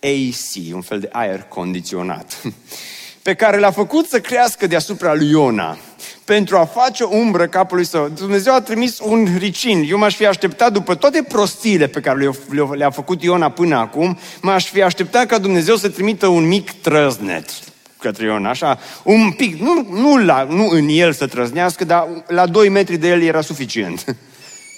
[0.00, 2.42] AC, un fel de aer condiționat,
[3.22, 5.78] pe care l-a făcut să crească deasupra lui Iona
[6.24, 8.08] pentru a face umbră capului său.
[8.08, 9.86] Dumnezeu a trimis un ricin.
[9.88, 12.30] Eu m-aș fi așteptat după toate prostiile pe care
[12.74, 17.71] le-a făcut Iona până acum, m-aș fi așteptat ca Dumnezeu să trimită un mic trăznet
[18.02, 22.46] către Iona, așa, un pic, nu, nu, la, nu în el să trăznească, dar la
[22.46, 24.04] 2 metri de el era suficient.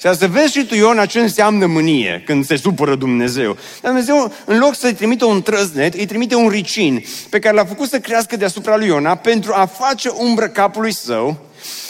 [0.05, 3.57] Și să vezi și tu, Iona, ce înseamnă mânie când se supără Dumnezeu.
[3.81, 7.65] Dar Dumnezeu, în loc să-i trimite un trăznet, îi trimite un ricin pe care l-a
[7.65, 11.37] făcut să crească deasupra lui Iona pentru a face umbră capului său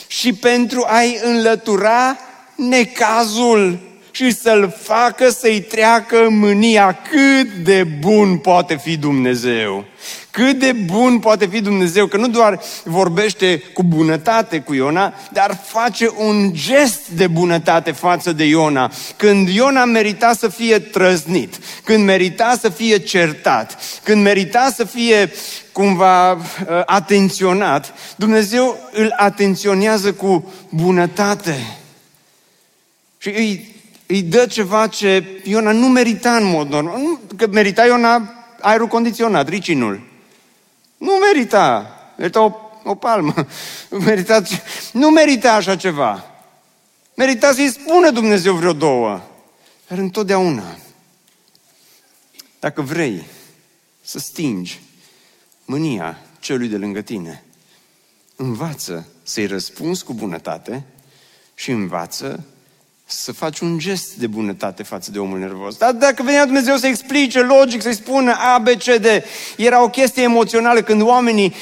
[0.06, 2.16] și pentru a-i înlătura
[2.56, 3.78] necazul
[4.14, 9.84] și să-l facă să-i treacă mânia cât de bun poate fi Dumnezeu.
[10.30, 15.58] Cât de bun poate fi Dumnezeu, că nu doar vorbește cu bunătate cu Iona, dar
[15.66, 18.92] face un gest de bunătate față de Iona.
[19.16, 25.32] Când Iona merita să fie trăznit, când merita să fie certat, când merita să fie
[25.72, 26.40] cumva uh,
[26.86, 31.78] atenționat, Dumnezeu îl atenționează cu bunătate.
[33.18, 33.73] Și îi
[34.14, 37.18] îi dă ceva ce Iona nu merita în mod normal.
[37.36, 40.00] Că merita Iona aerul condiționat, ricinul.
[40.96, 41.96] Nu merita.
[42.16, 43.34] Merita o, o palmă.
[44.06, 44.42] Merita,
[44.92, 46.24] nu merita așa ceva.
[47.14, 49.20] Merita să-i spună Dumnezeu vreo două.
[49.88, 50.76] Dar întotdeauna,
[52.60, 53.26] dacă vrei
[54.02, 54.80] să stingi
[55.64, 57.44] mânia celui de lângă tine,
[58.36, 60.84] învață să-i răspunzi cu bunătate
[61.54, 62.44] și învață
[63.06, 65.76] să faci un gest de bunătate față de omul nervos.
[65.76, 69.06] Dar dacă venea Dumnezeu să explice logic, să-i spună A, B, C, D,
[69.56, 71.54] era o chestie emoțională când oamenii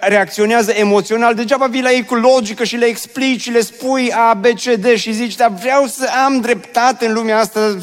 [0.00, 4.34] reacționează emoțional, degeaba vii la ei cu logică și le explici și le spui A,
[4.34, 7.76] B, C, D și zici, dar vreau să am dreptate în lumea asta,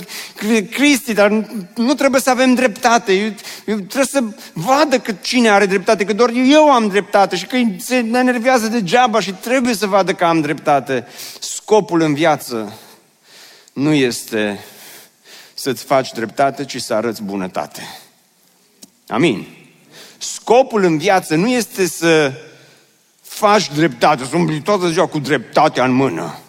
[0.71, 1.45] Cristi, dar
[1.76, 3.13] nu trebuie să avem dreptate.
[3.13, 3.28] Eu,
[3.65, 4.23] eu trebuie să
[4.54, 9.19] vadă că cine are dreptate, că doar eu am dreptate și că se enervează degeaba
[9.19, 11.08] și trebuie să vadă că am dreptate.
[11.39, 12.73] Scopul în viață
[13.73, 14.63] nu este
[15.53, 17.81] să-ți faci dreptate, ci să arăți bunătate.
[19.07, 19.47] Amin.
[20.17, 22.33] Scopul în viață nu este să
[23.21, 26.39] faci dreptate, să umbli toată ziua cu dreptatea în mână.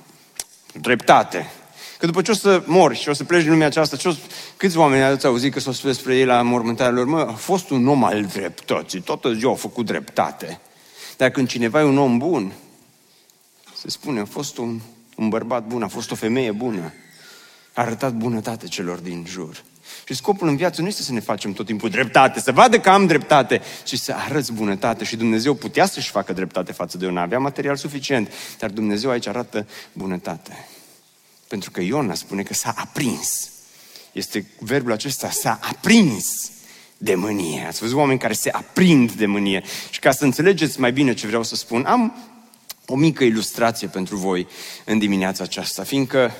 [0.80, 1.50] Dreptate.
[1.98, 4.12] Că după ce o să mori și o să pleci din lumea aceasta, ce o,
[4.56, 7.04] câți oameni ați auzit că s-o spus despre ei la mormântarea lor?
[7.04, 10.60] Mă, a fost un om al dreptății, toată ziua a făcut dreptate.
[11.16, 12.52] Dar când cineva e un om bun,
[13.76, 14.80] se spune, a fost un,
[15.16, 17.03] un bărbat bun, a fost o femeie bună a
[17.74, 19.64] arătat bunătate celor din jur.
[20.06, 22.90] Și scopul în viață nu este să ne facem tot timpul dreptate, să vadă că
[22.90, 25.04] am dreptate, ci să arăți bunătate.
[25.04, 29.26] Și Dumnezeu putea să-și facă dreptate față de Iona, avea material suficient, dar Dumnezeu aici
[29.26, 30.68] arată bunătate.
[31.48, 33.50] Pentru că Iona spune că s-a aprins.
[34.12, 36.50] Este verbul acesta, s-a aprins
[36.98, 37.64] de mânie.
[37.66, 39.62] Ați văzut oameni care se aprind de mânie.
[39.90, 42.14] Și ca să înțelegeți mai bine ce vreau să spun, am
[42.86, 44.46] o mică ilustrație pentru voi
[44.84, 46.32] în dimineața aceasta, fiindcă,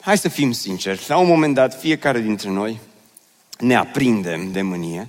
[0.00, 2.80] hai să fim sinceri, la un moment dat fiecare dintre noi
[3.58, 5.08] ne aprindem de mânie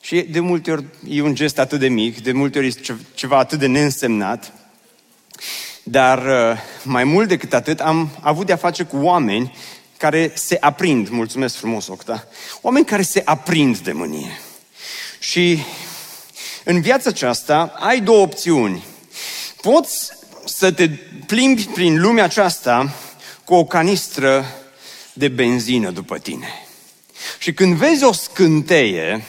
[0.00, 3.38] și de multe ori e un gest atât de mic, de multe ori e ceva
[3.38, 4.52] atât de neînsemnat,
[5.82, 9.56] dar uh, mai mult decât atât am avut de-a face cu oameni
[9.96, 12.28] care se aprind, mulțumesc frumos, Octa,
[12.60, 14.40] oameni care se aprind de mânie.
[15.18, 15.58] Și
[16.64, 18.84] în viața aceasta ai două opțiuni.
[19.60, 20.10] Poți
[20.44, 20.88] să te
[21.26, 22.94] plimbi prin lumea aceasta
[23.48, 24.44] cu o canistră
[25.12, 26.48] de benzină după tine.
[27.38, 29.24] Și când vezi o scânteie,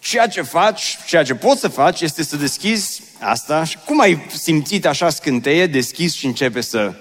[0.00, 4.26] ceea ce faci, ceea ce poți să faci este să deschizi asta și cum ai
[4.42, 6.94] simțit așa scânteie, deschizi și începe să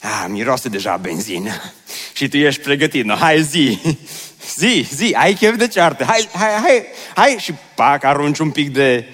[0.00, 1.72] ah, miroase deja benzină.
[2.12, 3.78] Și tu ești pregătit, no, hai zi,
[4.56, 7.36] zi, zi, ai chef de ceartă, hai, hai, hai, hai!
[7.40, 9.04] Și pac, arunci un pic de,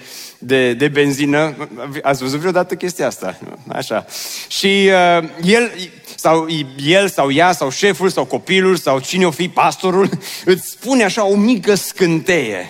[0.45, 1.69] de, de benzină.
[2.01, 3.39] Ați văzut vreodată chestia asta?
[3.67, 4.05] Așa.
[4.47, 5.71] Și uh, el,
[6.15, 6.47] sau
[6.85, 10.09] el, sau ea, sau șeful, sau copilul, sau cine o fi, pastorul,
[10.45, 12.69] îți spune așa o mică scânteie.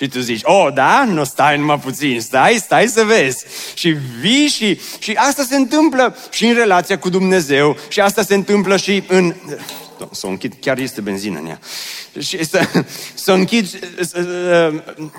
[0.00, 1.04] Și tu zici, oh, da?
[1.04, 3.44] Nu stai numai puțin, stai, stai să vezi.
[3.74, 8.34] Și vii și, și asta se întâmplă și în relația cu Dumnezeu și asta se
[8.34, 9.34] întâmplă și în
[10.10, 11.58] să o închid, chiar este benzină în ea.
[12.20, 12.60] Și să,
[13.24, 13.68] să închid,
[14.00, 14.26] să,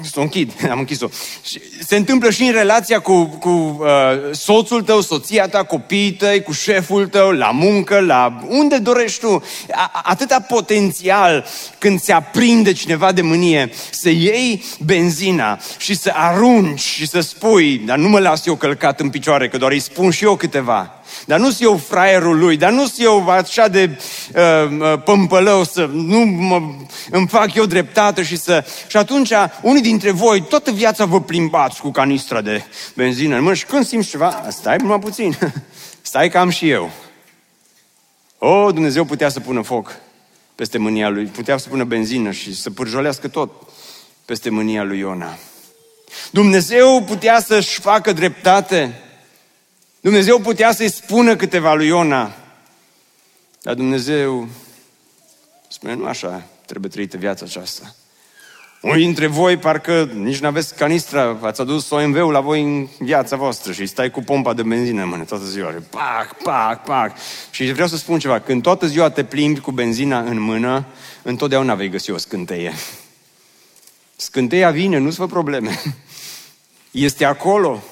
[0.03, 1.07] să o închid, am închis-o.
[1.43, 3.87] Și se întâmplă și în relația cu, cu uh,
[4.31, 9.43] soțul tău, soția ta, copiii tăi, cu șeful tău, la muncă, la unde dorești tu.
[9.71, 11.45] A, atâta potențial
[11.77, 17.77] când se aprinde cineva de mânie, să iei benzina și să arunci și să spui,
[17.77, 20.94] dar nu mă las eu călcat în picioare, că doar îi spun și eu câteva.
[21.25, 23.99] Dar nu sunt eu fraierul lui, dar nu sunt eu așa de
[24.35, 24.41] uh,
[24.79, 26.61] uh, pămpălău să nu mă,
[27.09, 28.65] îmi fac eu dreptate și să...
[28.87, 32.63] Și atunci, unii dintre voi, toată viața vă plimbați cu canistra de
[32.95, 35.37] benzină în mână și când simți ceva, stai numai puțin,
[36.01, 36.91] stai că am și eu.
[38.37, 39.95] O, Dumnezeu putea să pună foc
[40.55, 43.51] peste mânia lui, putea să pună benzină și să pârjolească tot
[44.25, 45.37] peste mânia lui Iona.
[46.31, 48.99] Dumnezeu putea să-și facă dreptate
[50.05, 52.33] Dumnezeu putea să-i spună câteva lui Iona,
[53.61, 54.47] dar Dumnezeu
[55.67, 57.95] spune, nu așa trebuie trăită viața aceasta.
[58.81, 63.35] Unii dintre voi parcă nici nu aveți canistra, ați adus OMV-ul la voi în viața
[63.35, 65.71] voastră și stai cu pompa de benzină în mână toată ziua.
[65.71, 67.17] Și pac, pac, pac.
[67.51, 70.85] Și vreau să spun ceva, când toată ziua te plimbi cu benzina în mână,
[71.21, 72.73] întotdeauna vei găsi o scânteie.
[74.15, 75.81] Scânteia vine, nu-ți fă probleme.
[76.91, 77.83] Este acolo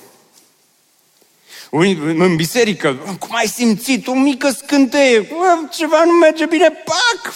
[1.79, 4.07] în biserică, cum ai simțit?
[4.07, 5.27] O mică scânteie,
[5.71, 7.33] ceva nu merge bine, pac!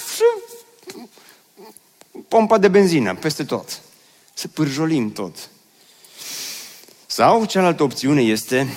[2.28, 3.82] Pompa de benzină, peste tot.
[4.34, 5.50] Să pârjolim tot.
[7.06, 8.68] Sau cealaltă opțiune este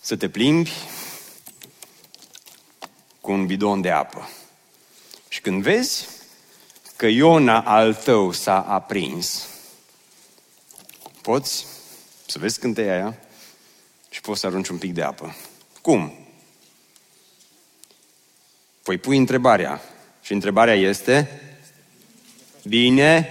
[0.00, 0.72] să te plimbi
[3.20, 4.30] cu un bidon de apă.
[5.28, 6.06] Și când vezi
[6.96, 9.46] că Iona al tău s-a aprins,
[11.22, 11.66] poți
[12.26, 13.18] să vezi scânteia aia,
[14.10, 15.36] și poți să arunci un pic de apă.
[15.80, 16.12] Cum?
[18.82, 19.80] Păi pui întrebarea.
[20.22, 21.40] Și întrebarea este,
[22.64, 23.28] bine,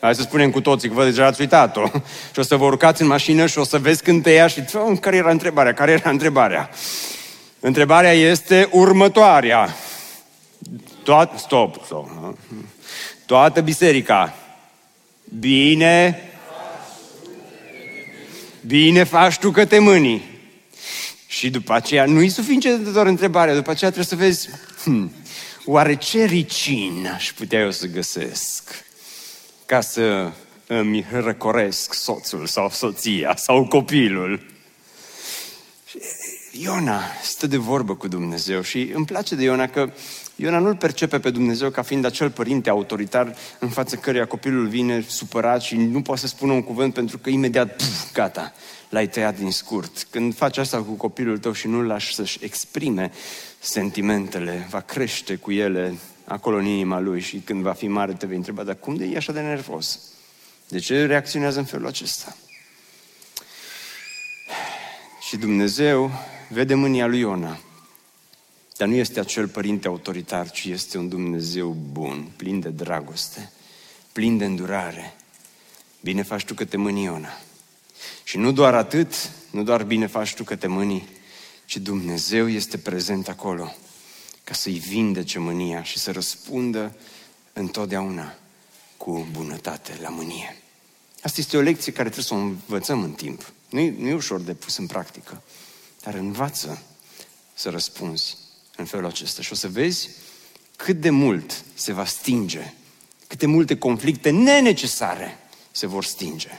[0.00, 1.86] hai să spunem cu toții, că vă deja ați uitat-o.
[2.32, 4.64] Și o să vă urcați în mașină și o să vezi cânteia și
[5.00, 5.74] care era întrebarea?
[5.74, 6.70] Care era întrebarea?
[7.60, 9.76] Întrebarea este următoarea.
[11.02, 12.08] Toat, stop, stop.
[13.26, 14.34] Toată biserica.
[15.38, 16.22] Bine
[18.66, 20.24] Bine faci tu că te mânii.
[21.26, 24.48] Și după aceea, nu e suficient doar întrebarea, după aceea trebuie să vezi,
[24.82, 25.12] hmm,
[25.64, 28.84] oare ce ricin aș putea eu să găsesc
[29.66, 30.32] ca să
[30.66, 34.46] îmi răcoresc soțul sau soția sau copilul?
[36.52, 39.90] Iona stă de vorbă cu Dumnezeu și îmi place de Iona că
[40.40, 45.04] Iona nu-l percepe pe Dumnezeu ca fiind acel părinte autoritar în fața căruia copilul vine
[45.08, 48.52] supărat și nu poate să spună un cuvânt pentru că imediat, puf, gata,
[48.88, 50.06] l-ai tăiat din scurt.
[50.10, 53.10] Când faci asta cu copilul tău și nu-l lași să-și exprime
[53.58, 58.26] sentimentele, va crește cu ele acolo în inima lui și când va fi mare te
[58.26, 60.00] vei întreba, dar cum de e așa de nervos?
[60.68, 62.36] De ce reacționează în felul acesta?
[65.20, 66.10] Și Dumnezeu
[66.48, 67.58] vede mânia lui Iona
[68.78, 73.52] dar nu este acel părinte autoritar, ci este un Dumnezeu bun, plin de dragoste,
[74.12, 75.14] plin de îndurare.
[76.00, 77.40] Bine faci tu că te mâni, Iona.
[78.24, 81.08] Și nu doar atât, nu doar bine faci tu că te mâni,
[81.64, 83.74] ci Dumnezeu este prezent acolo
[84.44, 86.96] ca să-i vindece mânia și să răspundă
[87.52, 88.34] întotdeauna
[88.96, 90.62] cu bunătate la mânie.
[91.22, 93.52] Asta este o lecție care trebuie să o învățăm în timp.
[93.70, 95.42] Nu e, nu e ușor de pus în practică.
[96.02, 96.82] Dar învață
[97.54, 98.46] să răspunzi
[98.78, 99.42] în felul acesta.
[99.42, 100.08] Și o să vezi
[100.76, 102.72] cât de mult se va stinge,
[103.26, 105.38] câte multe conflicte nenecesare
[105.70, 106.50] se vor stinge.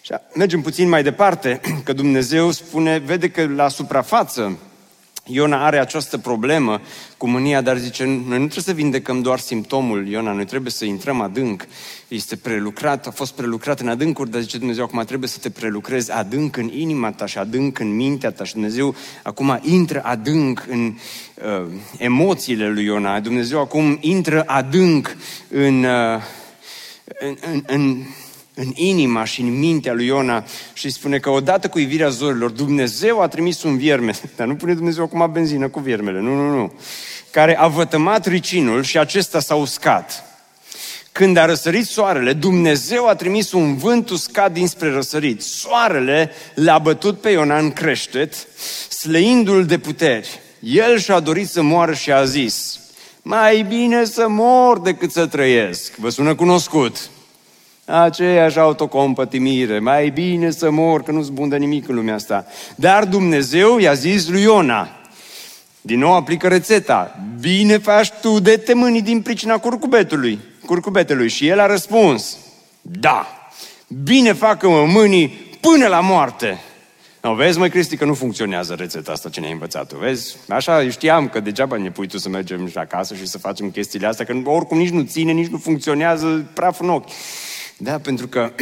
[0.00, 4.58] Și mergem puțin mai departe, că Dumnezeu spune, vede că la suprafață
[5.26, 6.80] Iona are această problemă
[7.16, 10.84] cu mânia, dar zice, noi nu trebuie să vindecăm doar simptomul, Iona, noi trebuie să
[10.84, 11.66] intrăm adânc.
[12.08, 16.12] Este prelucrat, a fost prelucrat în adâncuri, dar zice Dumnezeu, acum trebuie să te prelucrezi
[16.12, 20.94] adânc în inima ta și adânc în mintea ta și Dumnezeu acum intră adânc în
[21.34, 21.66] uh,
[21.98, 23.20] emoțiile lui Iona.
[23.20, 25.16] Dumnezeu acum intră adânc
[25.48, 26.20] în, uh,
[27.04, 28.04] în, în, în
[28.54, 33.20] în inima și în mintea lui Iona și spune că odată cu ivirea zorilor Dumnezeu
[33.20, 36.72] a trimis un vierme, dar nu pune Dumnezeu acum benzină cu viermele, nu, nu, nu,
[37.30, 40.24] care a vătămat ricinul și acesta s-a uscat.
[41.12, 45.42] Când a răsărit soarele, Dumnezeu a trimis un vânt uscat dinspre răsărit.
[45.42, 48.34] Soarele l-a bătut pe Iona în creștet,
[48.88, 50.40] slăindu-l de puteri.
[50.60, 52.80] El și-a dorit să moară și a zis,
[53.22, 55.94] mai bine să mor decât să trăiesc.
[55.94, 57.10] Vă sună cunoscut?
[57.84, 62.46] Aceeași autocompătimire, mai bine să mor, că nu-ți bun de nimic în lumea asta.
[62.74, 64.88] Dar Dumnezeu i-a zis lui Iona,
[65.80, 71.28] din nou aplică rețeta, bine faci tu de te mâni din pricina curcubetului, curcubetelui.
[71.28, 72.36] Și el a răspuns,
[72.80, 73.26] da,
[74.02, 75.28] bine facă mă mâini
[75.60, 76.60] până la moarte.
[77.20, 80.36] No, vezi, măi, Cristi, că nu funcționează rețeta asta ce ne-ai învățat Vezi?
[80.48, 84.06] Așa știam că degeaba ne pui tu să mergem și acasă și să facem chestiile
[84.06, 87.08] astea, că oricum nici nu ține, nici nu funcționează, praf în ochi.
[87.82, 88.52] Da, pentru că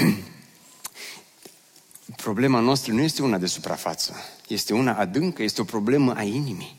[2.24, 4.14] problema noastră nu este una de suprafață,
[4.48, 6.78] este una adâncă, este o problemă a inimii.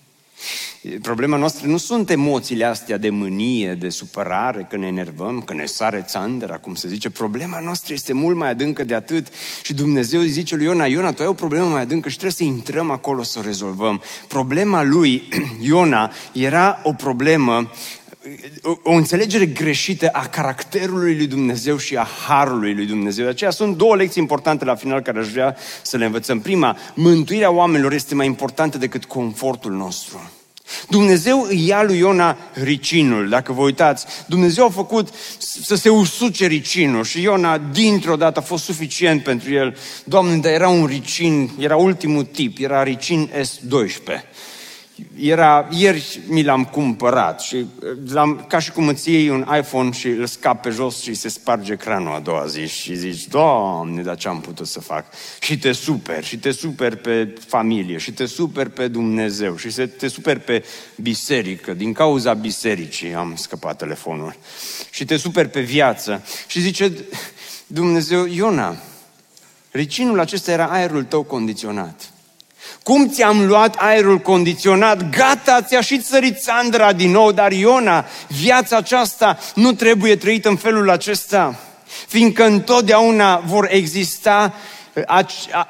[1.01, 5.65] Problema noastră nu sunt emoțiile astea de mânie, de supărare, că ne enervăm, că ne
[5.65, 7.09] sare țandera, cum se zice.
[7.09, 9.27] Problema noastră este mult mai adâncă de atât.
[9.63, 12.37] Și Dumnezeu îi zice lui Iona, Iona, tu ai o problemă mai adâncă și trebuie
[12.37, 14.01] să intrăm acolo să o rezolvăm.
[14.27, 15.29] Problema lui,
[15.69, 17.71] Iona, era o problemă
[18.83, 23.23] o înțelegere greșită a caracterului lui Dumnezeu și a harului lui Dumnezeu.
[23.23, 26.39] De aceea sunt două lecții importante la final care aș vrea să le învățăm.
[26.39, 30.31] Prima, mântuirea oamenilor este mai importantă decât confortul nostru.
[30.89, 34.05] Dumnezeu îi ia lui Iona ricinul, dacă vă uitați.
[34.27, 35.07] Dumnezeu a făcut
[35.37, 39.77] să se usuce ricinul și Iona dintr-o dată a fost suficient pentru el.
[40.03, 44.31] Doamne, dar era un ricin, era ultimul tip, era ricin S12
[45.19, 47.65] era, ieri mi l-am cumpărat și uh,
[48.07, 51.29] l-am, ca și cum îți iei un iPhone și îl scap pe jos și se
[51.29, 55.05] sparge ecranul a doua zi și zici, Doamne, dar ce am putut să fac?
[55.39, 60.07] Și te super, și te super pe familie, și te super pe Dumnezeu, și te
[60.07, 61.73] super pe biserică.
[61.73, 64.35] Din cauza bisericii am scăpat telefonul.
[64.89, 66.23] Și te super pe viață.
[66.47, 66.91] Și zice
[67.67, 68.77] Dumnezeu, Iona,
[69.71, 72.11] ricinul acesta era aerul tău condiționat.
[72.83, 75.09] Cum ți-am luat aerul condiționat?
[75.09, 80.55] Gata, ți-a și țărit Sandra din nou, dar Iona, viața aceasta nu trebuie trăită în
[80.55, 81.55] felul acesta,
[82.07, 84.53] fiindcă întotdeauna vor exista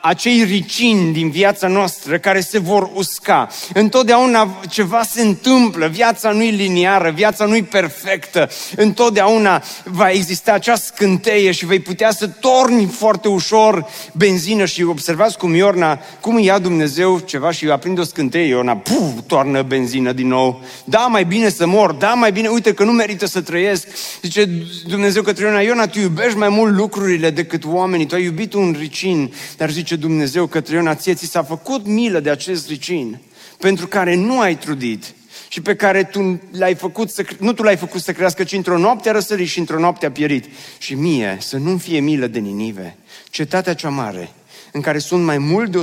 [0.01, 3.47] acei ricini din viața noastră care se vor usca.
[3.73, 10.53] Întotdeauna ceva se întâmplă, viața nu e liniară, viața nu e perfectă, întotdeauna va exista
[10.53, 16.39] acea scânteie și vei putea să torni foarte ușor benzină și observați cum Iorna, cum
[16.39, 20.63] ia Dumnezeu ceva și aprinde o scânteie, Iorna, puf, toarnă benzină din nou.
[20.83, 23.87] Da, mai bine să mor, da, mai bine, uite că nu merită să trăiesc.
[24.21, 24.49] Zice
[24.87, 28.75] Dumnezeu către Iorna, Iorna, tu iubești mai mult lucrurile decât oamenii, tu ai iubit un
[28.79, 33.19] ricin ricin, dar zice Dumnezeu către Iona, ție ți s-a făcut milă de acest ricin,
[33.57, 35.13] pentru care nu ai trudit
[35.47, 38.77] și pe care tu l-ai făcut să, nu tu l-ai făcut să crească, ci într-o
[38.77, 40.45] noapte a răsărit și într-o noapte a pierit.
[40.77, 42.97] Și mie să nu fie milă de Ninive,
[43.29, 44.31] cetatea cea mare,
[44.71, 45.79] în care sunt mai mult de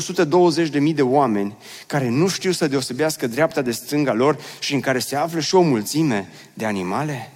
[0.91, 4.99] 120.000 de oameni care nu știu să deosebească dreapta de stânga lor și în care
[4.99, 7.31] se află și o mulțime de animale?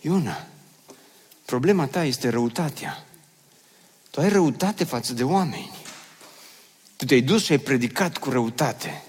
[0.00, 0.46] Iona,
[1.44, 3.04] problema ta este răutatea.
[4.10, 5.70] Tu ai răutate față de oameni.
[6.96, 9.02] Tu te-ai dus și ai predicat cu răutate.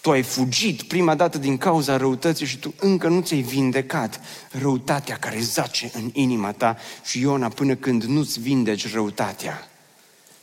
[0.00, 4.20] Tu ai fugit prima dată din cauza răutății și tu încă nu ți-ai vindecat
[4.50, 9.68] răutatea care zace în inima ta și Iona până când nu-ți vindeci răutatea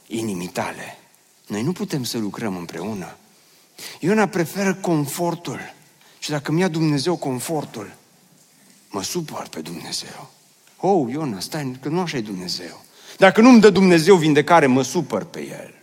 [0.07, 0.97] inimii tale.
[1.47, 3.17] Noi nu putem să lucrăm împreună.
[3.99, 5.59] Iona preferă confortul.
[6.19, 7.95] Și dacă mi-a Dumnezeu confortul,
[8.89, 10.31] mă supăr pe Dumnezeu.
[10.77, 12.84] Oh, Iona, stai, că nu așa e Dumnezeu.
[13.17, 15.74] Dacă nu-mi dă Dumnezeu vindecare, mă supăr pe El.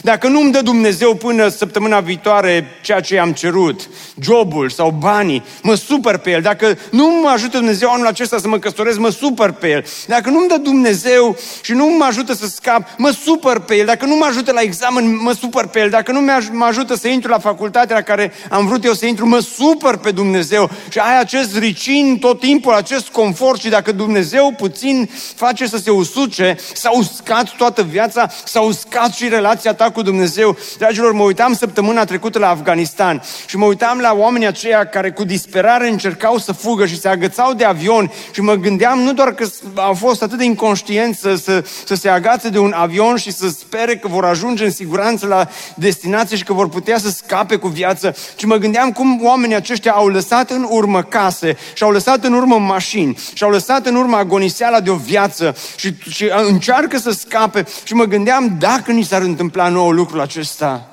[0.00, 3.88] Dacă nu-mi dă Dumnezeu până săptămâna viitoare ceea ce am cerut,
[4.20, 6.42] jobul sau banii, mă supăr pe el.
[6.42, 9.84] Dacă nu mă ajută Dumnezeu anul acesta să mă căsătoresc, mă supăr pe el.
[10.06, 13.86] Dacă nu-mi dă Dumnezeu și nu mă ajută să scap, mă supăr pe el.
[13.86, 15.90] Dacă nu mă ajută la examen, mă supăr pe el.
[15.90, 16.20] Dacă nu
[16.52, 19.96] mă ajută să intru la facultatea la care am vrut eu să intru, mă supăr
[19.96, 20.70] pe Dumnezeu.
[20.88, 25.90] Și ai acest ricin tot timpul, acest confort și dacă Dumnezeu puțin face să se
[25.90, 30.56] usuce, s-a uscat toată viața, s-a uscat și relația relația ta cu Dumnezeu.
[30.78, 35.24] Dragilor, mă uitam săptămâna trecută la Afganistan și mă uitam la oamenii aceia care cu
[35.24, 39.46] disperare încercau să fugă și se agățau de avion și mă gândeam nu doar că
[39.74, 43.48] au fost atât de inconștienți să, să, să se agațe de un avion și să
[43.48, 47.68] spere că vor ajunge în siguranță la destinație și că vor putea să scape cu
[47.68, 52.24] viață, ci mă gândeam cum oamenii aceștia au lăsat în urmă case și au lăsat
[52.24, 56.98] în urmă mașini și au lăsat în urmă agoniseala de o viață și, și încearcă
[56.98, 60.86] să scape și mă gândeam dacă ni s-ar întâmpla întâmpla nou lucrul acesta.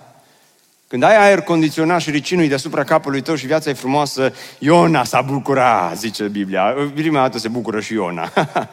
[0.87, 5.21] Când ai aer condiționat și ricinul deasupra capului tău și viața e frumoasă, Iona s-a
[5.21, 6.75] bucurat, zice Biblia.
[6.95, 8.31] Prima dată se bucură și Iona.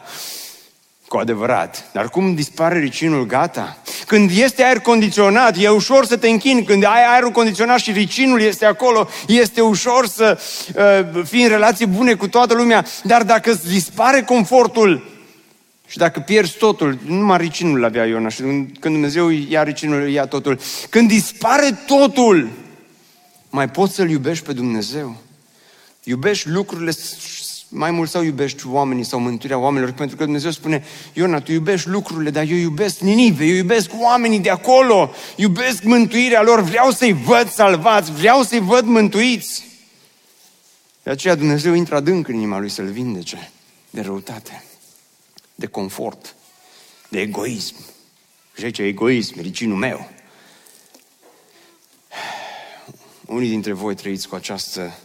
[1.07, 1.89] Cu adevărat.
[1.93, 3.77] Dar cum dispare ricinul, gata.
[4.05, 6.63] Când este aer condiționat, e ușor să te închini.
[6.63, 10.39] Când ai aerul condiționat și ricinul este acolo, este ușor să
[10.75, 12.85] uh, fii în relații bune cu toată lumea.
[13.03, 15.16] Dar dacă îți dispare confortul,
[15.87, 20.59] și dacă pierzi totul, numai ricinul avea Iona și când Dumnezeu ia ricinul, ia totul.
[20.89, 22.49] Când dispare totul,
[23.49, 25.15] mai poți să-L iubești pe Dumnezeu?
[26.03, 26.91] Iubești lucrurile
[27.69, 29.93] mai mult sau iubești oamenii sau mântuirea oamenilor?
[29.93, 30.83] Pentru că Dumnezeu spune,
[31.13, 36.41] Iona, tu iubești lucrurile, dar eu iubesc Ninive, eu iubesc oamenii de acolo, iubesc mântuirea
[36.41, 39.63] lor, vreau să-i văd salvați, vreau să-i văd mântuiți.
[41.03, 43.51] De aceea Dumnezeu intră adânc în inima lui să-l vindece
[43.89, 44.61] de răutate
[45.57, 46.35] de confort,
[47.09, 47.75] de egoism.
[48.57, 50.09] Și aici egoism, ricinul meu.
[53.25, 54.97] Unii dintre voi trăiți cu această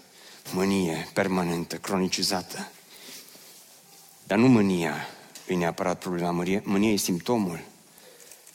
[0.53, 2.71] mânie permanentă, cronicizată.
[4.25, 5.09] Dar nu mânia
[5.47, 6.45] e neapărat problema.
[6.63, 7.61] Mânia e simptomul.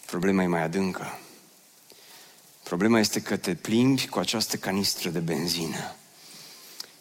[0.05, 1.19] Problema e mai adâncă.
[2.63, 5.95] Problema este că te plimbi cu această canistră de benzină.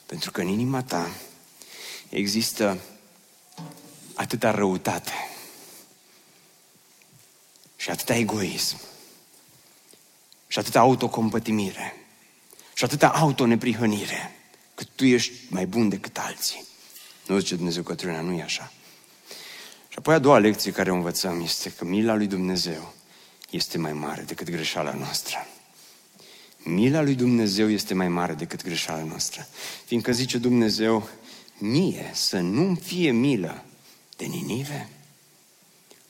[0.07, 1.11] Pentru că în inima ta
[2.09, 2.79] există
[4.17, 5.13] atâta răutate
[7.77, 8.77] și atâta egoism
[10.47, 12.07] și atâta autocompătimire
[12.75, 14.37] și atâta autoneprihănire
[14.75, 16.65] că tu ești mai bun decât alții.
[17.27, 18.73] Nu zice Dumnezeu Cătrina, nu e așa.
[19.89, 22.95] Și apoi a doua lecție care o învățăm este că mila lui Dumnezeu
[23.51, 25.47] este mai mare decât greșeala noastră.
[26.59, 29.47] Mila lui Dumnezeu este mai mare decât greșeala noastră.
[29.85, 31.09] Fiindcă zice Dumnezeu,
[31.59, 33.65] mie să nu-mi fie milă
[34.17, 34.89] de Ninive?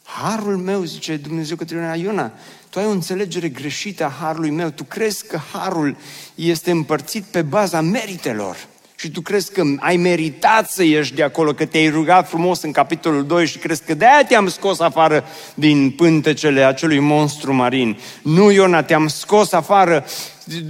[0.02, 2.32] Harul meu, zice Dumnezeu către Iona, Iona,
[2.70, 4.70] tu ai o înțelegere greșită a harului meu.
[4.70, 5.96] Tu crezi că harul
[6.34, 8.56] este împărțit pe baza meritelor.
[8.98, 12.72] Și tu crezi că ai meritat să ieși de acolo, că te-ai rugat frumos în
[12.72, 17.98] capitolul 2 și crezi că de-aia te-am scos afară din pântecele acelui monstru marin.
[18.22, 20.04] Nu, Iona, te-am scos afară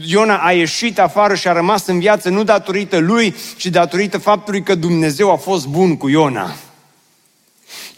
[0.06, 4.62] Iona a ieșit afară și a rămas în viață nu datorită lui, ci datorită faptului
[4.62, 6.56] că Dumnezeu a fost bun cu Iona.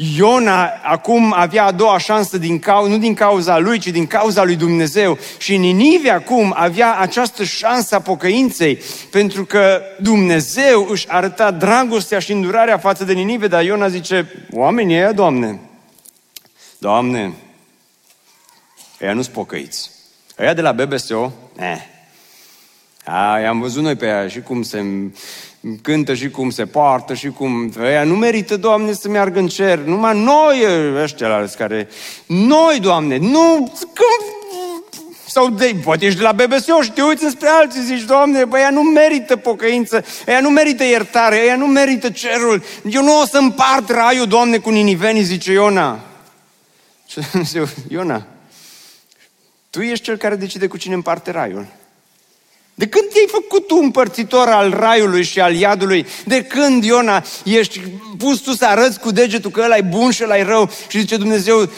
[0.01, 4.44] Iona acum avea a doua șansă din cau- nu din cauza lui, ci din cauza
[4.44, 5.18] lui Dumnezeu.
[5.38, 8.78] Și Ninive acum avea această șansă a pocăinței,
[9.11, 14.96] pentru că Dumnezeu își arăta dragostea și îndurarea față de Ninive, dar Iona zice, oamenii
[14.96, 15.61] ăia, Doamne,
[16.78, 17.32] Doamne,
[19.03, 19.90] ăia nu-s pocăiți.
[20.38, 21.82] Ăia de la BBSO, eh,
[23.05, 24.84] a, am văzut noi pe ea și cum se
[25.82, 27.72] cântă și cum se poartă și cum...
[27.82, 29.78] Ea nu merită, Doamne, să meargă în cer.
[29.78, 30.64] Numai noi
[31.02, 31.88] ăștia care...
[32.26, 33.72] Noi, Doamne, nu...
[33.80, 34.36] Cum...
[35.26, 38.59] Sau de, poate ești de la BBSO și te uiți spre alții zici, Doamne, bă,
[38.59, 42.62] ea nu merită pocăință, ea nu merită iertare, ea nu merită cerul.
[42.90, 46.00] Eu nu o să împart raiul, Doamne, cu ninivenii, zice Iona.
[47.48, 48.26] Și Iona,
[49.70, 51.66] tu ești cel care decide cu cine împarte raiul.
[52.79, 56.07] De când te-ai făcut tu împărțitor al raiului și al iadului?
[56.24, 57.81] De când, Iona, ești
[58.18, 60.70] pus tu să arăți cu degetul că ăla e bun și ăla e rău?
[60.89, 61.70] Și zice Dumnezeu,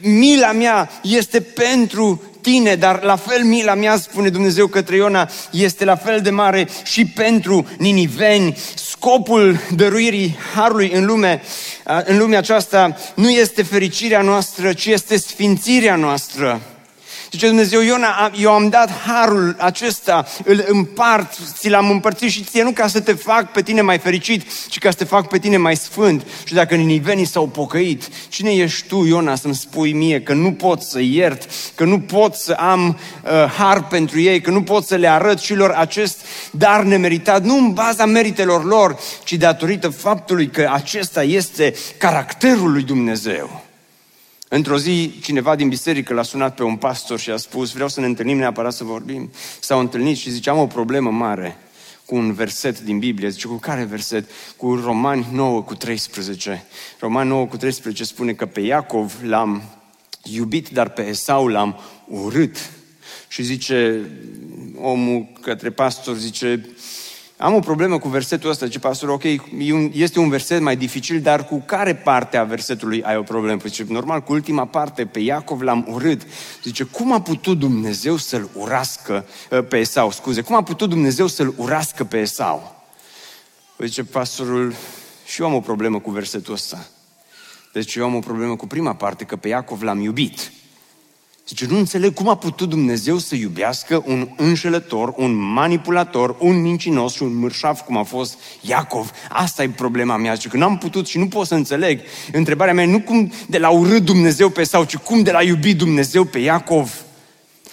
[0.00, 5.84] mila mea este pentru tine, dar la fel mila mea, spune Dumnezeu către Iona, este
[5.84, 8.56] la fel de mare și pentru niniveni.
[8.74, 11.42] Scopul dăruirii harului în lume,
[12.04, 16.60] în lumea aceasta nu este fericirea noastră, ci este sfințirea noastră.
[17.30, 22.62] Zice Dumnezeu, Iona, eu am dat harul acesta, îl împart, ți l-am împărțit și ție
[22.62, 25.38] nu ca să te fac pe tine mai fericit, ci ca să te fac pe
[25.38, 26.26] tine mai sfânt.
[26.44, 30.80] Și dacă ninivenii s-au pocăit, cine ești tu, Iona, să-mi spui mie că nu pot
[30.80, 34.94] să iert, că nu pot să am uh, har pentru ei, că nu pot să
[34.94, 36.20] le arăt și lor acest
[36.50, 42.82] dar nemeritat, nu în baza meritelor lor, ci datorită faptului că acesta este caracterul lui
[42.82, 43.67] Dumnezeu.
[44.48, 48.00] Într-o zi, cineva din biserică l-a sunat pe un pastor și a spus, vreau să
[48.00, 49.30] ne întâlnim neapărat să vorbim.
[49.60, 51.56] S-au întâlnit și zice, am o problemă mare
[52.04, 53.28] cu un verset din Biblie.
[53.28, 54.30] Zice, cu care verset?
[54.56, 56.64] Cu Romani 9 cu 13.
[56.98, 59.62] Romani 9 cu 13 spune că pe Iacov l-am
[60.22, 62.70] iubit, dar pe Esau l-am urât.
[63.28, 64.00] Și zice
[64.80, 66.68] omul către pastor, zice,
[67.40, 69.22] am o problemă cu versetul ăsta, ce pastor, ok,
[69.92, 73.60] este un verset mai dificil, dar cu care parte a versetului ai o problemă?
[73.66, 76.22] Zice, normal, cu ultima parte, pe Iacov l-am urât.
[76.62, 80.10] Zice, cum a putut Dumnezeu să-l urască ă, pe Esau?
[80.10, 82.84] Scuze, cum a putut Dumnezeu să-l urască pe Esau?
[83.76, 84.74] Păi zice pastorul,
[85.26, 86.86] și eu am o problemă cu versetul ăsta.
[87.72, 90.52] Deci eu am o problemă cu prima parte, că pe Iacov l-am iubit.
[91.48, 97.14] Zice, nu înțeleg cum a putut Dumnezeu să iubească un înșelător, un manipulator, un mincinos
[97.14, 99.10] și un mărșaf cum a fost Iacov.
[99.28, 100.34] Asta e problema mea.
[100.34, 102.00] Zice că n-am putut și nu pot să înțeleg.
[102.32, 105.78] Întrebarea mea nu cum de la urât Dumnezeu pe sau, ci cum de la iubit
[105.78, 107.02] Dumnezeu pe Iacov.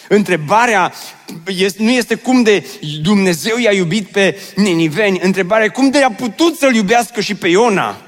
[0.09, 0.93] Întrebarea
[1.47, 2.65] este, nu este cum de
[3.01, 7.47] Dumnezeu i-a iubit pe Niniveni, întrebarea e cum de a putut să-l iubească și pe
[7.47, 8.01] Iona.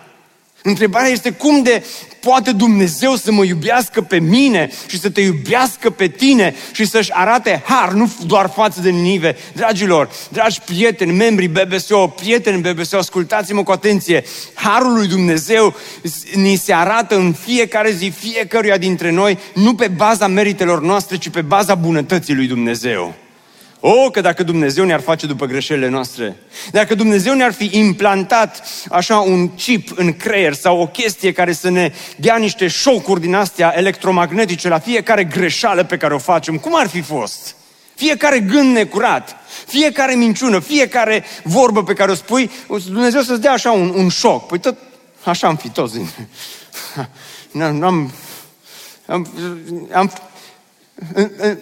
[0.68, 1.84] Întrebarea este cum de
[2.20, 7.14] poate Dumnezeu să mă iubească pe mine și să te iubească pe tine și să-și
[7.14, 9.36] arate har, nu doar față de Ninive.
[9.54, 14.24] Dragilor, dragi prieteni, membrii BBSO, prieteni BBSO, ascultați-mă cu atenție.
[14.54, 15.76] Harul lui Dumnezeu
[16.34, 21.30] ni se arată în fiecare zi, fiecăruia dintre noi, nu pe baza meritelor noastre, ci
[21.30, 23.16] pe baza bunătății lui Dumnezeu.
[23.80, 26.36] O, oh, că dacă Dumnezeu ne-ar face după greșelile noastre,
[26.72, 31.70] dacă Dumnezeu ne-ar fi implantat așa un chip în creier sau o chestie care să
[31.70, 36.76] ne dea niște șocuri din astea electromagnetice la fiecare greșeală pe care o facem, cum
[36.76, 37.56] ar fi fost?
[37.96, 39.36] Fiecare gând necurat,
[39.68, 42.52] fiecare minciună, fiecare vorbă pe care o spui,
[42.86, 44.48] Dumnezeu să-ți dea așa un, un șoc.
[44.48, 44.78] Păi tot
[45.24, 46.00] așa am fi toți.
[47.62, 48.12] Am, am,
[49.06, 49.28] am,
[49.94, 50.12] am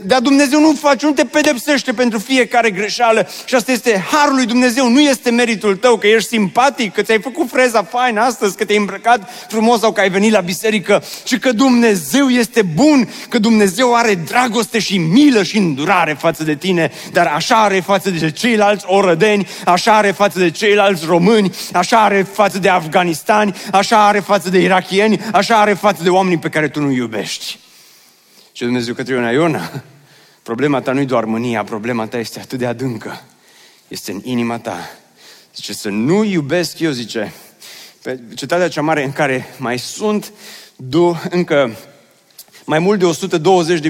[0.02, 4.46] dar Dumnezeu nu face, nu te pedepsește pentru fiecare greșeală și asta este harul lui
[4.46, 8.66] Dumnezeu, nu este meritul tău că ești simpatic, că ți-ai făcut freza faină astăzi, că
[8.66, 13.40] te-ai îmbrăcat frumos sau că ai venit la biserică, ci că Dumnezeu este bun, că
[13.40, 18.32] Dumnezeu are dragoste și milă și îndurare față de tine, dar așa are față de
[18.32, 24.20] ceilalți orădeni, așa are față de ceilalți români, așa are față de afganistani, așa are
[24.20, 27.64] față de irachieni, așa are față de oamenii pe care tu nu iubești.
[28.56, 29.84] Și Dumnezeu către Iona, Iona,
[30.44, 33.22] problema ta nu-i doar mânia, problema ta este atât de adâncă.
[33.88, 34.78] Este în inima ta.
[35.56, 37.34] Zice, să nu iubesc eu, zice,
[38.02, 40.32] pe cetatea cea mare în care mai sunt
[40.76, 41.76] do, încă
[42.66, 43.38] mai mult de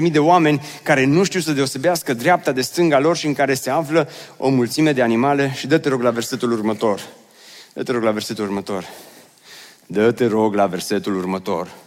[0.00, 3.54] 120.000 de oameni care nu știu să deosebească dreapta de stânga lor și în care
[3.54, 5.52] se află o mulțime de animale.
[5.56, 7.00] Și dă-te rog la versetul următor.
[7.72, 8.88] Dă-te rog la versetul următor.
[9.86, 11.84] Dă-te rog la versetul următor.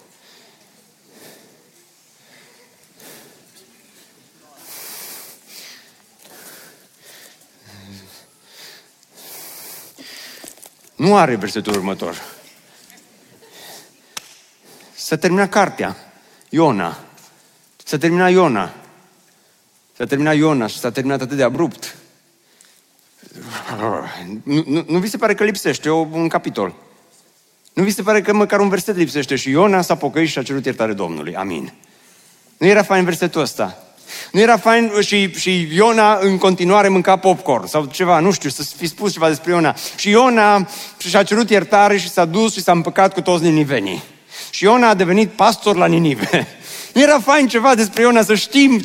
[11.00, 12.16] Nu are versetul următor.
[14.96, 15.96] S-a terminat cartea.
[16.50, 17.00] Iona.
[17.84, 18.74] S-a terminat Iona.
[19.98, 21.96] S-a terminat Iona și s-a terminat atât de abrupt.
[24.44, 26.76] Nu, nu, nu vi se pare că lipsește un capitol?
[27.74, 30.44] Nu vi se pare că măcar un verset lipsește și Iona s-a pocăit și a
[30.44, 31.36] cerut iertare Domnului.
[31.36, 31.74] Amin.
[32.58, 33.84] Nu era fain versetul ăsta.
[34.32, 38.64] Nu era fain și, și Iona în continuare mânca popcorn sau ceva, nu știu, să
[38.78, 39.76] fi spus ceva despre Iona.
[39.96, 40.68] Și Iona
[40.98, 44.04] și-a cerut iertare și s-a dus și s-a împăcat cu toți ninivenii.
[44.50, 46.48] Și Iona a devenit pastor la Ninive.
[46.94, 48.84] Nu era fain ceva despre Iona să știm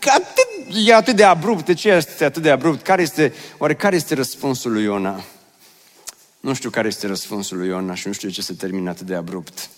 [0.00, 1.64] că atât, e atât de abrupt.
[1.64, 2.82] De ce este atât de abrupt?
[2.82, 5.24] Care este, oare care este răspunsul lui Iona?
[6.40, 9.06] Nu știu care este răspunsul lui Iona și nu știu de ce se termină atât
[9.06, 9.68] de abrupt.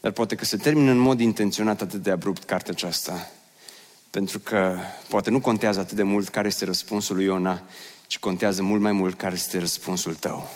[0.00, 3.30] Dar poate că se termină în mod intenționat atât de abrupt cartea aceasta.
[4.10, 4.76] Pentru că
[5.08, 7.62] poate nu contează atât de mult care este răspunsul lui Iona,
[8.06, 10.50] ci contează mult mai mult care este răspunsul tău.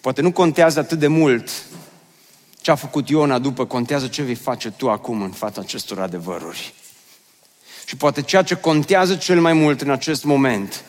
[0.00, 1.50] Poate nu contează atât de mult
[2.60, 6.74] ce a făcut Iona după, contează ce vei face tu acum în fața acestor adevăruri.
[7.84, 10.84] Și poate ceea ce contează cel mai mult în acest moment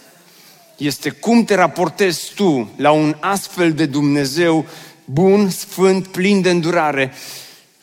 [0.77, 4.65] este cum te raportezi tu la un astfel de Dumnezeu
[5.05, 7.13] bun, sfânt, plin de îndurare.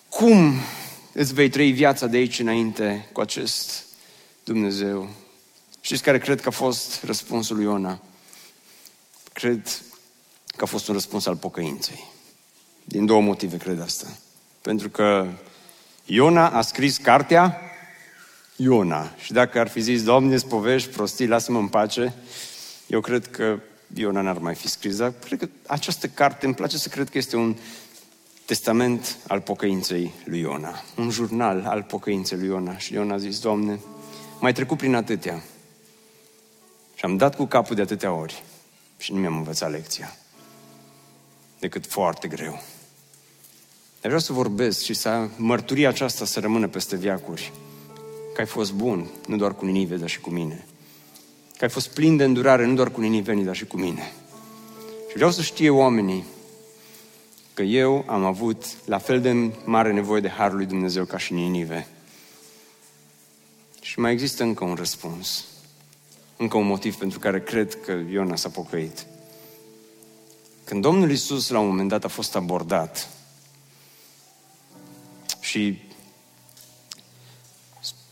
[0.09, 0.55] Cum
[1.19, 3.85] îți vei trăi viața de aici înainte cu acest
[4.45, 5.09] Dumnezeu.
[5.81, 8.01] Știți care cred că a fost răspunsul lui Iona?
[9.33, 9.83] Cred
[10.57, 12.05] că a fost un răspuns al pocăinței.
[12.85, 14.07] Din două motive cred asta.
[14.63, 15.29] Pentru că
[16.05, 17.61] Iona a scris cartea
[18.57, 19.15] Iona.
[19.19, 22.15] Și dacă ar fi zis, Doamne, povești, prostii, lasă-mă în pace,
[22.87, 23.59] eu cred că
[23.95, 24.97] Iona n-ar mai fi scris.
[24.97, 27.57] Dar cred că această carte, îmi place să cred că este un
[28.47, 30.83] testament al pocăinței lui Iona.
[30.97, 32.79] Un jurnal al pocăinței lui Iona.
[32.79, 33.81] Și Iona a zis, Doamne,
[34.41, 35.43] mai trecut prin atâtea.
[36.95, 38.43] Și am dat cu capul de atâtea ori.
[38.99, 40.17] Și nu mi-am învățat lecția.
[41.59, 42.53] Decât foarte greu.
[44.01, 47.53] Dar vreau să vorbesc și să mărturia aceasta să rămână peste viacuri.
[48.35, 50.67] Că ai fost bun, nu doar cu Ninive, dar și cu mine.
[51.57, 54.13] Că ai fost plin de îndurare, nu doar cu ninivenii, dar și cu mine.
[55.09, 56.25] Și vreau să știe oamenii
[57.57, 59.33] că eu am avut la fel de
[59.65, 61.87] mare nevoie de Harul lui Dumnezeu ca și Ninive.
[63.81, 65.45] Și mai există încă un răspuns.
[66.37, 69.07] Încă un motiv pentru care cred că Iona s-a pocăit.
[70.65, 73.09] Când Domnul Isus la un moment dat a fost abordat
[75.41, 75.79] și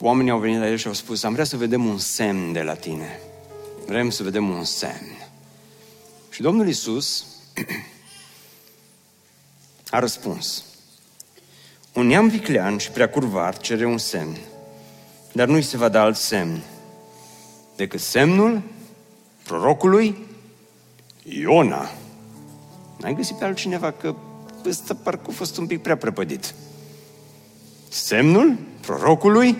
[0.01, 2.63] oamenii au venit la el și au spus, am vrea să vedem un semn de
[2.63, 3.21] la tine.
[3.87, 5.29] Vrem să vedem un semn.
[6.31, 7.25] Și Domnul Isus
[9.95, 10.65] a răspuns.
[11.93, 14.37] Un neam viclean și prea curvar cere un semn,
[15.33, 16.63] dar nu-i se va da alt semn
[17.77, 18.63] decât semnul
[19.43, 20.27] prorocului
[21.23, 21.91] Iona.
[22.99, 24.15] N-ai găsit pe altcineva că
[24.67, 26.55] ăsta parcă a fost un pic prea prăpădit.
[27.89, 29.59] Semnul prorocului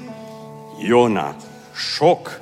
[0.87, 1.37] Iona.
[1.95, 2.41] Șoc.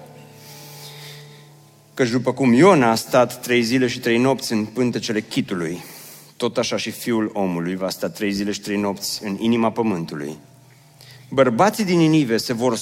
[1.94, 5.84] Căci după cum Iona a stat trei zile și trei nopți în pântecele chitului,
[6.42, 10.36] tot așa și fiul omului va sta trei zile și trei nopți în inima pământului.
[11.30, 12.78] Bărbații din Inive se vor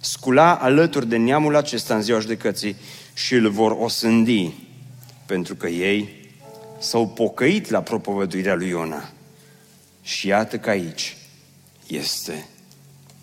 [0.00, 2.76] scula alături de neamul acesta în ziua judecății
[3.14, 4.52] și îl vor osândi,
[5.26, 6.30] pentru că ei
[6.78, 9.10] s-au pocăit la propovăduirea lui Iona.
[10.02, 11.16] Și iată că aici
[11.86, 12.48] este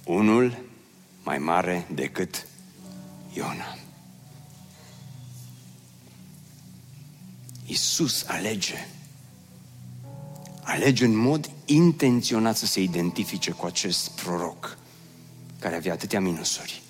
[0.05, 0.57] unul
[1.23, 2.47] mai mare decât
[3.33, 3.77] Iona.
[7.65, 8.87] Isus alege.
[10.63, 14.77] Alege în mod intenționat să se identifice cu acest proroc
[15.59, 16.81] care avea atâtea minusuri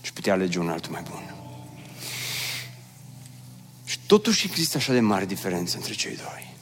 [0.00, 1.34] și putea alege un altul mai bun.
[3.84, 6.54] Și totuși există așa de mare diferență între cei doi.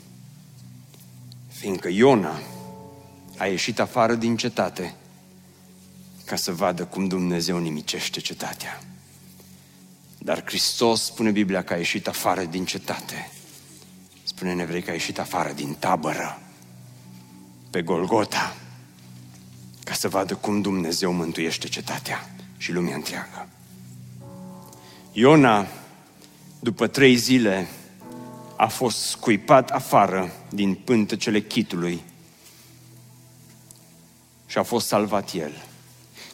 [1.48, 2.40] Fiindcă Iona
[3.36, 4.94] a ieșit afară din cetate
[6.24, 8.82] ca să vadă cum Dumnezeu nimicește cetatea.
[10.18, 13.30] Dar Hristos, spune Biblia, că a ieșit afară din cetate.
[14.43, 16.38] Spune în evrei că a ieșit afară din tabără,
[17.70, 18.57] pe Golgota,
[19.84, 23.49] ca să vadă cum Dumnezeu mântuiește cetatea și lumea întreagă.
[25.12, 25.66] Iona,
[26.61, 27.68] după trei zile,
[28.57, 32.03] a fost scuipat afară din pântecele chitului
[34.47, 35.53] și a fost salvat el.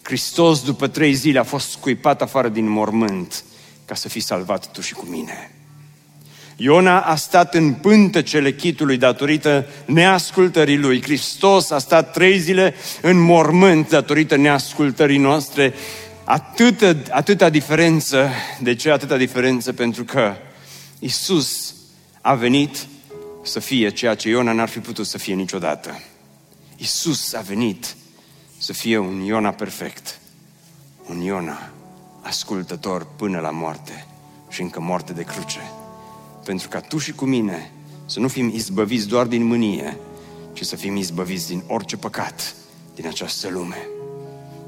[0.02, 3.44] Hristos, după trei zile, a fost scuipat afară din mormânt
[3.84, 5.52] ca să fii salvat tu și cu mine.
[6.60, 11.02] Iona a stat în pântecele chitului datorită neascultării lui.
[11.02, 15.74] Hristos a stat trei zile în mormânt datorită neascultării noastre.
[16.24, 18.28] Atâta, atâta diferență.
[18.60, 19.72] De ce atâta diferență?
[19.72, 20.34] Pentru că
[20.98, 21.74] Isus
[22.20, 22.86] a venit
[23.42, 26.00] să fie ceea ce Iona n-ar fi putut să fie niciodată.
[26.76, 27.96] Isus a venit
[28.58, 30.18] să fie un Iona perfect.
[31.06, 31.70] Un Iona
[32.22, 34.06] ascultător până la moarte
[34.48, 35.60] și încă moarte de cruce.
[36.48, 37.70] Pentru ca tu și cu mine
[38.06, 39.96] să nu fim izbăviți doar din mânie,
[40.52, 42.54] ci să fim izbăviți din orice păcat
[42.94, 43.88] din această lume.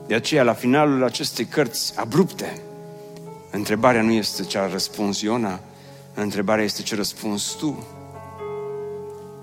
[0.06, 2.60] De aceea, la finalul acestei cărți abrupte,
[3.50, 5.60] întrebarea nu este ce a răspuns Iona,
[6.14, 7.86] întrebarea este ce răspuns tu.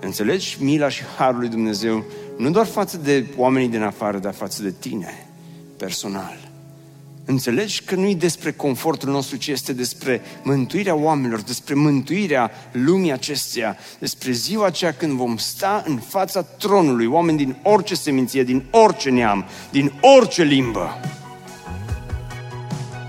[0.00, 2.04] Înțelegi mila și harul lui Dumnezeu
[2.36, 5.26] nu doar față de oamenii din afară, dar față de tine,
[5.76, 6.47] personal.
[7.30, 13.12] Înțelegi că nu e despre confortul nostru, ci este despre mântuirea oamenilor, despre mântuirea lumii
[13.12, 18.64] acesteia, despre ziua aceea când vom sta în fața tronului, oameni din orice seminție, din
[18.70, 21.00] orice neam, din orice limbă.